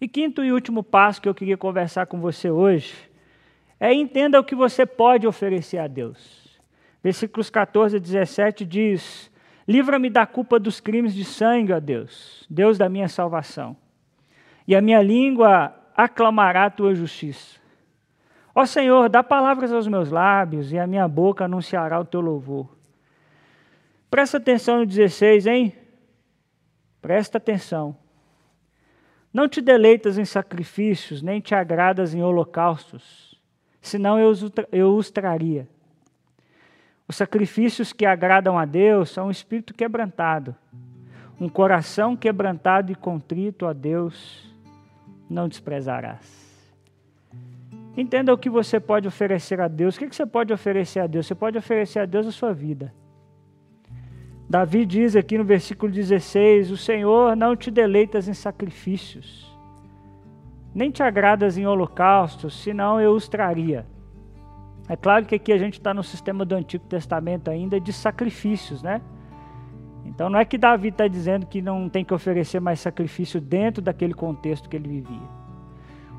E 0.00 0.08
quinto 0.08 0.42
e 0.42 0.50
último 0.50 0.82
passo 0.82 1.20
que 1.20 1.28
eu 1.28 1.34
queria 1.34 1.56
conversar 1.56 2.06
com 2.06 2.18
você 2.20 2.50
hoje 2.50 2.94
é 3.78 3.92
entenda 3.92 4.40
o 4.40 4.44
que 4.44 4.54
você 4.54 4.86
pode 4.86 5.26
oferecer 5.26 5.78
a 5.78 5.86
Deus. 5.86 6.58
Versículos 7.02 7.50
14 7.50 7.96
e 7.96 8.00
17 8.00 8.64
diz: 8.64 9.30
Livra-me 9.68 10.08
da 10.08 10.24
culpa 10.24 10.58
dos 10.58 10.80
crimes 10.80 11.14
de 11.14 11.24
sangue, 11.24 11.72
ó 11.72 11.80
Deus, 11.80 12.46
Deus 12.48 12.78
da 12.78 12.88
minha 12.88 13.08
salvação. 13.08 13.76
E 14.66 14.74
a 14.74 14.80
minha 14.80 15.02
língua 15.02 15.74
aclamará 15.96 16.66
a 16.66 16.70
tua 16.70 16.94
justiça. 16.94 17.60
Ó 18.54 18.66
Senhor, 18.66 19.08
dá 19.08 19.22
palavras 19.22 19.72
aos 19.72 19.88
meus 19.88 20.10
lábios 20.10 20.72
e 20.72 20.78
a 20.78 20.86
minha 20.86 21.08
boca 21.08 21.44
anunciará 21.44 21.98
o 21.98 22.04
teu 22.04 22.20
louvor. 22.20 22.68
Presta 24.10 24.36
atenção 24.36 24.80
no 24.80 24.86
16, 24.86 25.46
hein? 25.46 25.74
Presta 27.00 27.38
atenção. 27.38 27.96
Não 29.32 29.48
te 29.48 29.60
deleitas 29.62 30.18
em 30.18 30.24
sacrifícios, 30.24 31.22
nem 31.22 31.40
te 31.40 31.54
agradas 31.54 32.14
em 32.14 32.22
holocaustos 32.22 33.32
senão 33.82 34.18
eu 34.18 34.30
os, 34.30 34.50
eu 34.70 34.96
os 34.96 35.10
traria. 35.10 35.68
Os 37.06 37.16
sacrifícios 37.16 37.92
que 37.92 38.06
agradam 38.06 38.56
a 38.56 38.64
Deus 38.64 39.10
são 39.10 39.26
um 39.26 39.30
espírito 39.30 39.74
quebrantado. 39.74 40.54
Um 41.38 41.48
coração 41.48 42.16
quebrantado 42.16 42.92
e 42.92 42.94
contrito 42.94 43.66
a 43.66 43.72
Deus 43.72 44.48
não 45.32 45.48
desprezarás. 45.48 46.42
Entenda 47.96 48.32
o 48.32 48.38
que 48.38 48.48
você 48.48 48.78
pode 48.78 49.08
oferecer 49.08 49.60
a 49.60 49.68
Deus. 49.68 49.96
O 49.96 49.98
que 49.98 50.14
você 50.14 50.24
pode 50.24 50.52
oferecer 50.52 51.00
a 51.00 51.06
Deus? 51.06 51.26
Você 51.26 51.34
pode 51.34 51.58
oferecer 51.58 51.98
a 51.98 52.06
Deus 52.06 52.26
a 52.26 52.32
sua 52.32 52.52
vida. 52.52 52.92
Davi 54.48 54.86
diz 54.86 55.16
aqui 55.16 55.36
no 55.36 55.44
versículo 55.44 55.90
16: 55.92 56.70
O 56.70 56.76
Senhor 56.76 57.34
não 57.34 57.56
te 57.56 57.70
deleitas 57.70 58.28
em 58.28 58.34
sacrifícios 58.34 59.52
nem 60.74 60.90
te 60.90 61.02
agradas 61.02 61.58
em 61.58 61.66
holocaustos, 61.66 62.54
senão 62.62 63.00
eu 63.00 63.12
os 63.12 63.28
traria. 63.28 63.86
É 64.88 64.96
claro 64.96 65.24
que 65.26 65.34
aqui 65.34 65.52
a 65.52 65.58
gente 65.58 65.74
está 65.74 65.92
no 65.94 66.02
sistema 66.02 66.44
do 66.44 66.54
Antigo 66.54 66.84
Testamento 66.86 67.50
ainda 67.50 67.78
de 67.78 67.92
sacrifícios, 67.92 68.82
né? 68.82 69.00
Então 70.04 70.28
não 70.28 70.38
é 70.38 70.44
que 70.44 70.58
Davi 70.58 70.88
está 70.88 71.06
dizendo 71.06 71.46
que 71.46 71.62
não 71.62 71.88
tem 71.88 72.04
que 72.04 72.12
oferecer 72.12 72.60
mais 72.60 72.80
sacrifício 72.80 73.40
dentro 73.40 73.82
daquele 73.82 74.14
contexto 74.14 74.68
que 74.68 74.76
ele 74.76 74.88
vivia. 74.88 75.42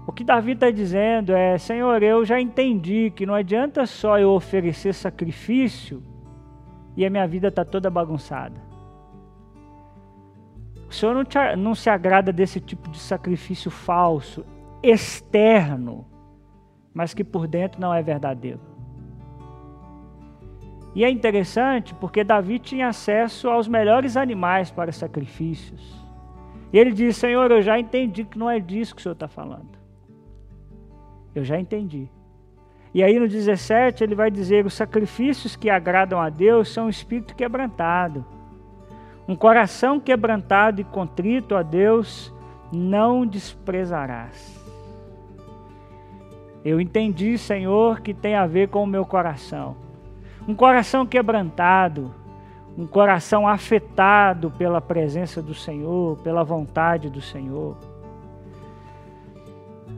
O 0.05 0.11
que 0.11 0.23
Davi 0.23 0.51
está 0.51 0.69
dizendo 0.69 1.33
é: 1.33 1.57
Senhor, 1.57 2.01
eu 2.03 2.25
já 2.25 2.39
entendi 2.39 3.11
que 3.15 3.25
não 3.25 3.33
adianta 3.33 3.85
só 3.85 4.19
eu 4.19 4.31
oferecer 4.31 4.93
sacrifício 4.93 6.03
e 6.95 7.05
a 7.05 7.09
minha 7.09 7.27
vida 7.27 7.47
está 7.47 7.63
toda 7.63 7.89
bagunçada. 7.89 8.61
O 10.89 10.93
Senhor 10.93 11.15
não, 11.15 11.25
te, 11.25 11.37
não 11.55 11.73
se 11.73 11.89
agrada 11.89 12.31
desse 12.31 12.59
tipo 12.59 12.89
de 12.89 12.99
sacrifício 12.99 13.71
falso, 13.71 14.45
externo, 14.81 16.05
mas 16.93 17.13
que 17.13 17.23
por 17.23 17.47
dentro 17.47 17.81
não 17.81 17.93
é 17.93 18.03
verdadeiro. 18.03 18.72
E 20.95 21.03
é 21.03 21.09
interessante 21.09 21.93
porque 21.95 22.23
Davi 22.23 22.59
tinha 22.59 22.87
acesso 22.87 23.49
aos 23.49 23.67
melhores 23.67 24.15
animais 24.15 24.69
para 24.69 24.91
sacrifícios. 24.91 26.03
E 26.71 26.77
ele 26.77 26.91
diz: 26.91 27.17
Senhor, 27.17 27.49
eu 27.51 27.61
já 27.61 27.79
entendi 27.79 28.23
que 28.23 28.37
não 28.37 28.49
é 28.49 28.59
disso 28.59 28.95
que 28.95 29.01
o 29.01 29.03
Senhor 29.03 29.13
está 29.13 29.27
falando. 29.27 29.77
Eu 31.33 31.43
já 31.43 31.59
entendi. 31.59 32.07
E 32.93 33.03
aí 33.03 33.19
no 33.19 33.27
17 33.27 34.03
ele 34.03 34.13
vai 34.13 34.29
dizer: 34.29 34.65
os 34.65 34.73
sacrifícios 34.73 35.55
que 35.55 35.69
agradam 35.69 36.21
a 36.21 36.29
Deus 36.29 36.69
são 36.69 36.85
um 36.85 36.89
espírito 36.89 37.35
quebrantado. 37.35 38.23
Um 39.27 39.35
coração 39.35 39.99
quebrantado 39.99 40.81
e 40.81 40.83
contrito 40.83 41.55
a 41.55 41.63
Deus 41.63 42.31
não 42.71 43.25
desprezarás. 43.25 44.61
Eu 46.63 46.79
entendi, 46.79 47.37
Senhor, 47.37 48.01
que 48.01 48.13
tem 48.13 48.35
a 48.35 48.45
ver 48.45 48.69
com 48.69 48.83
o 48.83 48.87
meu 48.87 49.05
coração. 49.05 49.75
Um 50.47 50.53
coração 50.53 51.05
quebrantado, 51.05 52.13
um 52.77 52.85
coração 52.85 53.47
afetado 53.47 54.51
pela 54.51 54.81
presença 54.81 55.41
do 55.41 55.53
Senhor, 55.53 56.17
pela 56.17 56.43
vontade 56.43 57.09
do 57.09 57.21
Senhor. 57.21 57.77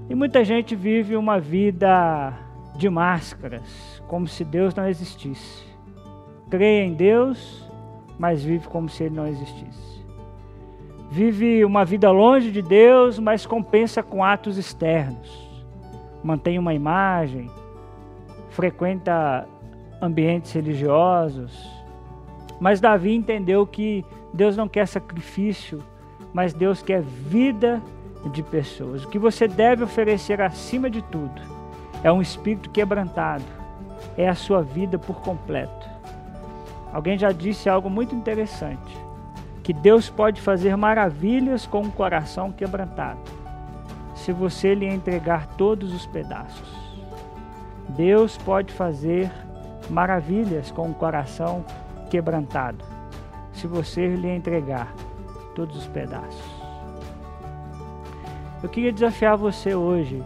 E 0.07 0.13
muita 0.13 0.43
gente 0.43 0.75
vive 0.75 1.15
uma 1.15 1.39
vida 1.39 2.31
de 2.75 2.89
máscaras, 2.89 4.01
como 4.07 4.27
se 4.27 4.43
Deus 4.43 4.75
não 4.75 4.87
existisse. 4.87 5.65
Crê 6.49 6.83
em 6.83 6.93
Deus, 6.93 7.67
mas 8.19 8.43
vive 8.43 8.67
como 8.67 8.87
se 8.87 9.05
ele 9.05 9.15
não 9.15 9.25
existisse. 9.25 10.05
Vive 11.09 11.65
uma 11.65 11.83
vida 11.83 12.11
longe 12.11 12.51
de 12.51 12.61
Deus, 12.61 13.17
mas 13.17 13.45
compensa 13.47 14.03
com 14.03 14.23
atos 14.23 14.57
externos. 14.57 15.63
Mantém 16.23 16.59
uma 16.59 16.73
imagem, 16.73 17.49
frequenta 18.49 19.47
ambientes 20.01 20.51
religiosos. 20.51 21.69
Mas 22.59 22.79
Davi 22.79 23.13
entendeu 23.13 23.65
que 23.65 24.05
Deus 24.33 24.55
não 24.55 24.67
quer 24.67 24.87
sacrifício, 24.87 25.83
mas 26.33 26.53
Deus 26.53 26.81
quer 26.81 27.01
vida 27.01 27.81
de 28.31 28.41
pessoas. 28.41 29.03
O 29.03 29.09
que 29.09 29.19
você 29.19 29.47
deve 29.47 29.83
oferecer 29.83 30.41
acima 30.41 30.89
de 30.89 31.01
tudo 31.01 31.41
é 32.03 32.11
um 32.11 32.21
espírito 32.21 32.69
quebrantado, 32.69 33.43
é 34.17 34.27
a 34.27 34.35
sua 34.35 34.61
vida 34.61 34.97
por 34.97 35.21
completo. 35.21 35.89
Alguém 36.91 37.17
já 37.17 37.31
disse 37.31 37.69
algo 37.69 37.89
muito 37.89 38.15
interessante: 38.15 38.97
que 39.63 39.73
Deus 39.73 40.09
pode 40.09 40.41
fazer 40.41 40.75
maravilhas 40.75 41.65
com 41.65 41.81
um 41.81 41.91
coração 41.91 42.51
quebrantado, 42.51 43.19
se 44.15 44.31
você 44.31 44.73
lhe 44.73 44.87
entregar 44.87 45.47
todos 45.55 45.93
os 45.93 46.05
pedaços. 46.05 46.85
Deus 47.89 48.37
pode 48.37 48.73
fazer 48.73 49.31
maravilhas 49.89 50.71
com 50.71 50.87
um 50.87 50.93
coração 50.93 51.63
quebrantado, 52.09 52.83
se 53.53 53.67
você 53.67 54.07
lhe 54.15 54.29
entregar 54.29 54.93
todos 55.53 55.77
os 55.77 55.87
pedaços. 55.87 56.55
Eu 58.61 58.69
queria 58.69 58.91
desafiar 58.91 59.37
você 59.37 59.75
hoje 59.75 60.23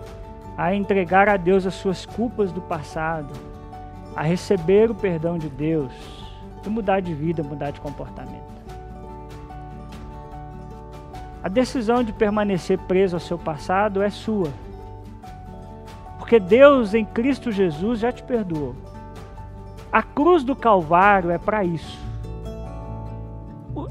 a 0.58 0.74
entregar 0.74 1.30
a 1.30 1.38
Deus 1.38 1.66
as 1.66 1.74
suas 1.74 2.06
culpas 2.06 2.52
do 2.52 2.62
passado, 2.62 3.34
a 4.16 4.24
receber 4.24 4.90
o 4.92 4.96
perdão 4.96 5.38
de 5.38 5.50
Deus 5.50 5.92
e 6.66 6.70
mudar 6.70 7.00
de 7.00 7.14
vida, 7.14 7.44
mudar 7.44 7.72
de 7.72 7.80
comportamento. 7.80 8.50
A 11.42 11.48
decisão 11.48 12.04
de 12.04 12.12
permanecer 12.12 12.78
preso 12.80 13.16
ao 13.16 13.20
seu 13.20 13.38
passado 13.38 14.02
é 14.02 14.10
sua. 14.10 14.50
Porque 16.18 16.40
Deus 16.40 16.94
em 16.94 17.06
Cristo 17.06 17.52
Jesus 17.52 18.00
já 18.00 18.12
te 18.12 18.22
perdoou. 18.22 18.76
A 19.92 20.04
cruz 20.04 20.44
do 20.44 20.56
Calvário 20.56 21.32
é 21.32 21.38
para 21.38 21.64
isso. 21.64 22.00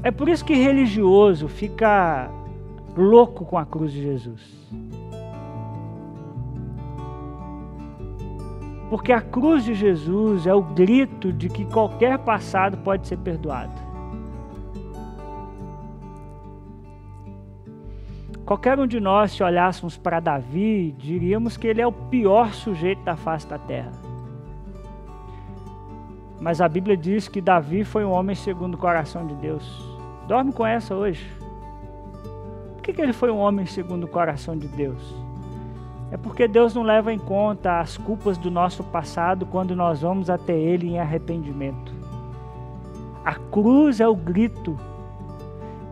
É 0.01 0.11
por 0.11 0.29
isso 0.29 0.45
que 0.45 0.53
religioso 0.53 1.47
fica 1.47 2.29
louco 2.95 3.45
com 3.45 3.57
a 3.57 3.65
cruz 3.65 3.91
de 3.91 4.01
Jesus. 4.01 4.59
Porque 8.89 9.11
a 9.11 9.21
cruz 9.21 9.63
de 9.65 9.75
Jesus 9.75 10.47
é 10.47 10.53
o 10.53 10.61
grito 10.61 11.31
de 11.31 11.47
que 11.47 11.65
qualquer 11.65 12.17
passado 12.19 12.77
pode 12.77 13.07
ser 13.07 13.17
perdoado. 13.17 13.89
Qualquer 18.45 18.79
um 18.79 18.87
de 18.87 18.99
nós, 18.99 19.31
se 19.31 19.43
olhássemos 19.43 19.95
para 19.95 20.19
Davi, 20.19 20.95
diríamos 20.97 21.55
que 21.55 21.67
ele 21.67 21.81
é 21.81 21.85
o 21.85 21.91
pior 21.91 22.51
sujeito 22.51 23.03
da 23.03 23.15
face 23.15 23.47
da 23.47 23.59
terra. 23.59 24.08
Mas 26.39 26.61
a 26.61 26.69
Bíblia 26.69 26.95
diz 26.95 27.27
que 27.27 27.41
Davi 27.41 27.83
foi 27.83 28.05
um 28.05 28.11
homem 28.11 28.35
segundo 28.35 28.75
o 28.75 28.77
coração 28.77 29.27
de 29.27 29.35
Deus. 29.35 29.83
Dorme 30.27 30.53
com 30.53 30.65
essa 30.65 30.95
hoje. 30.95 31.25
Por 32.75 32.81
que, 32.81 32.93
que 32.93 33.01
ele 33.01 33.13
foi 33.13 33.29
um 33.29 33.37
homem 33.37 33.65
segundo 33.65 34.05
o 34.05 34.07
coração 34.07 34.57
de 34.57 34.67
Deus? 34.67 35.13
É 36.11 36.17
porque 36.17 36.47
Deus 36.47 36.73
não 36.73 36.81
leva 36.81 37.13
em 37.13 37.19
conta 37.19 37.79
as 37.79 37.97
culpas 37.97 38.37
do 38.37 38.49
nosso 38.49 38.83
passado 38.83 39.45
quando 39.45 39.75
nós 39.75 40.01
vamos 40.01 40.29
até 40.29 40.53
Ele 40.53 40.87
em 40.87 40.99
arrependimento. 40.99 41.93
A 43.23 43.35
cruz 43.35 43.99
é 43.99 44.07
o 44.07 44.15
grito 44.15 44.79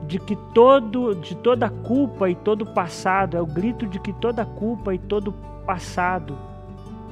de 0.08 0.18
que 0.18 0.36
todo, 0.36 1.14
de 1.14 1.36
toda 1.36 1.70
culpa 1.70 2.30
e 2.30 2.36
todo 2.36 2.66
passado, 2.66 3.36
é 3.38 3.42
o 3.42 3.46
grito 3.46 3.86
de 3.86 4.00
que 4.00 4.14
toda 4.14 4.46
culpa 4.46 4.96
e 4.96 4.98
todo 4.98 5.34
passado 5.66 6.36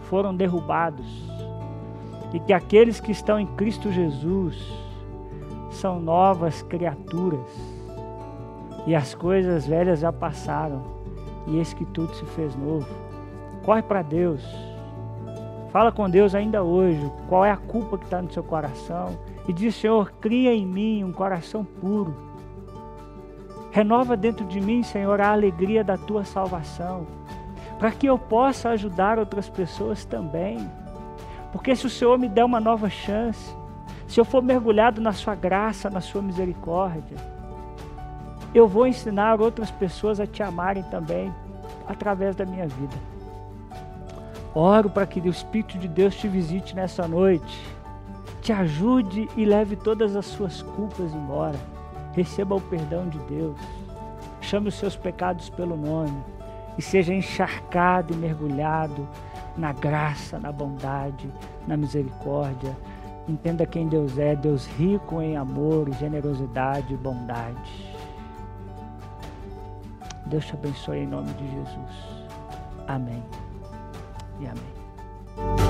foram 0.04 0.34
derrubados. 0.34 1.35
E 2.36 2.40
que 2.40 2.54
aqueles 2.54 3.00
que 3.00 3.12
estão 3.12 3.40
em 3.40 3.48
Cristo 3.48 3.92
Jesus 3.92 4.56
são 5.72 6.00
novas 6.00 6.62
criaturas. 6.62 7.48
E 8.86 8.94
as 8.94 9.16
coisas 9.16 9.66
velhas 9.66 10.02
já 10.02 10.14
passaram, 10.14 10.84
e 11.48 11.58
eis 11.58 11.74
que 11.74 11.86
tudo 11.86 12.14
se 12.14 12.26
fez 12.26 12.56
novo. 12.56 12.88
Corre 13.64 13.82
para 13.82 14.04
Deus. 14.04 14.44
Fala 15.72 15.92
com 15.92 16.08
Deus 16.08 16.36
ainda 16.36 16.62
hoje. 16.62 17.12
Qual 17.28 17.44
é 17.44 17.50
a 17.50 17.58
culpa 17.58 17.98
que 17.98 18.04
está 18.04 18.22
no 18.22 18.32
seu 18.32 18.44
coração? 18.44 19.18
E 19.48 19.52
diz: 19.54 19.74
Senhor, 19.74 20.12
cria 20.22 20.54
em 20.54 20.66
mim 20.66 21.04
um 21.04 21.12
coração 21.12 21.66
puro 21.66 22.14
Renova 23.76 24.16
dentro 24.16 24.46
de 24.46 24.62
mim, 24.62 24.84
Senhor, 24.84 25.20
a 25.20 25.34
alegria 25.34 25.84
da 25.84 25.98
tua 25.98 26.24
salvação, 26.24 27.06
para 27.78 27.92
que 27.92 28.08
eu 28.08 28.18
possa 28.18 28.70
ajudar 28.70 29.20
outras 29.20 29.50
pessoas 29.50 30.06
também. 30.06 30.66
Porque 31.56 31.74
se 31.74 31.86
o 31.86 31.90
Senhor 31.90 32.20
me 32.20 32.28
der 32.28 32.44
uma 32.44 32.60
nova 32.60 32.90
chance, 32.90 33.56
se 34.10 34.20
eu 34.20 34.26
for 34.26 34.44
mergulhado 34.44 35.00
na 35.00 35.14
sua 35.14 35.36
graça, 35.36 35.90
na 35.90 36.02
sua 36.02 36.22
misericórdia, 36.22 37.16
eu 38.54 38.68
vou 38.68 38.86
ensinar 38.86 39.40
outras 39.40 39.72
pessoas 39.72 40.20
a 40.20 40.28
te 40.28 40.44
amarem 40.44 40.84
também 40.84 41.34
através 41.88 42.36
da 42.36 42.46
minha 42.46 42.68
vida. 42.68 42.98
Oro 44.54 44.90
para 44.90 45.08
que 45.08 45.22
o 45.22 45.30
Espírito 45.30 45.78
de 45.78 45.88
Deus 45.88 46.14
te 46.18 46.28
visite 46.28 46.76
nessa 46.76 47.08
noite, 47.08 47.66
te 48.42 48.52
ajude 48.52 49.30
e 49.38 49.46
leve 49.46 49.78
todas 49.78 50.14
as 50.14 50.26
suas 50.26 50.62
culpas 50.62 51.14
embora 51.14 51.58
receba 52.12 52.54
o 52.54 52.62
perdão 52.62 53.08
de 53.08 53.18
Deus, 53.20 53.58
chame 54.42 54.68
os 54.68 54.76
seus 54.76 54.98
pecados 54.98 55.50
pelo 55.50 55.78
nome 55.78 56.22
e 56.78 56.82
seja 56.82 57.14
encharcado 57.14 58.14
e 58.14 58.18
mergulhado 58.18 59.08
na 59.58 59.72
graça, 59.74 60.40
na 60.40 60.52
bondade, 60.52 61.32
na 61.68 61.78
misericórdia. 61.78 62.76
Entenda 63.28 63.66
quem 63.66 63.88
Deus 63.88 64.18
é, 64.18 64.36
Deus 64.36 64.68
rico 64.78 65.22
em 65.22 65.36
amor, 65.36 65.92
generosidade 65.94 66.94
e 66.94 66.98
bondade. 66.98 67.96
Deus 70.28 70.46
te 70.46 70.54
abençoe 70.54 71.00
em 71.00 71.08
nome 71.08 71.32
de 71.34 71.50
Jesus. 71.50 72.26
Amém 72.88 73.24
e 74.40 74.48
amém. 74.48 75.65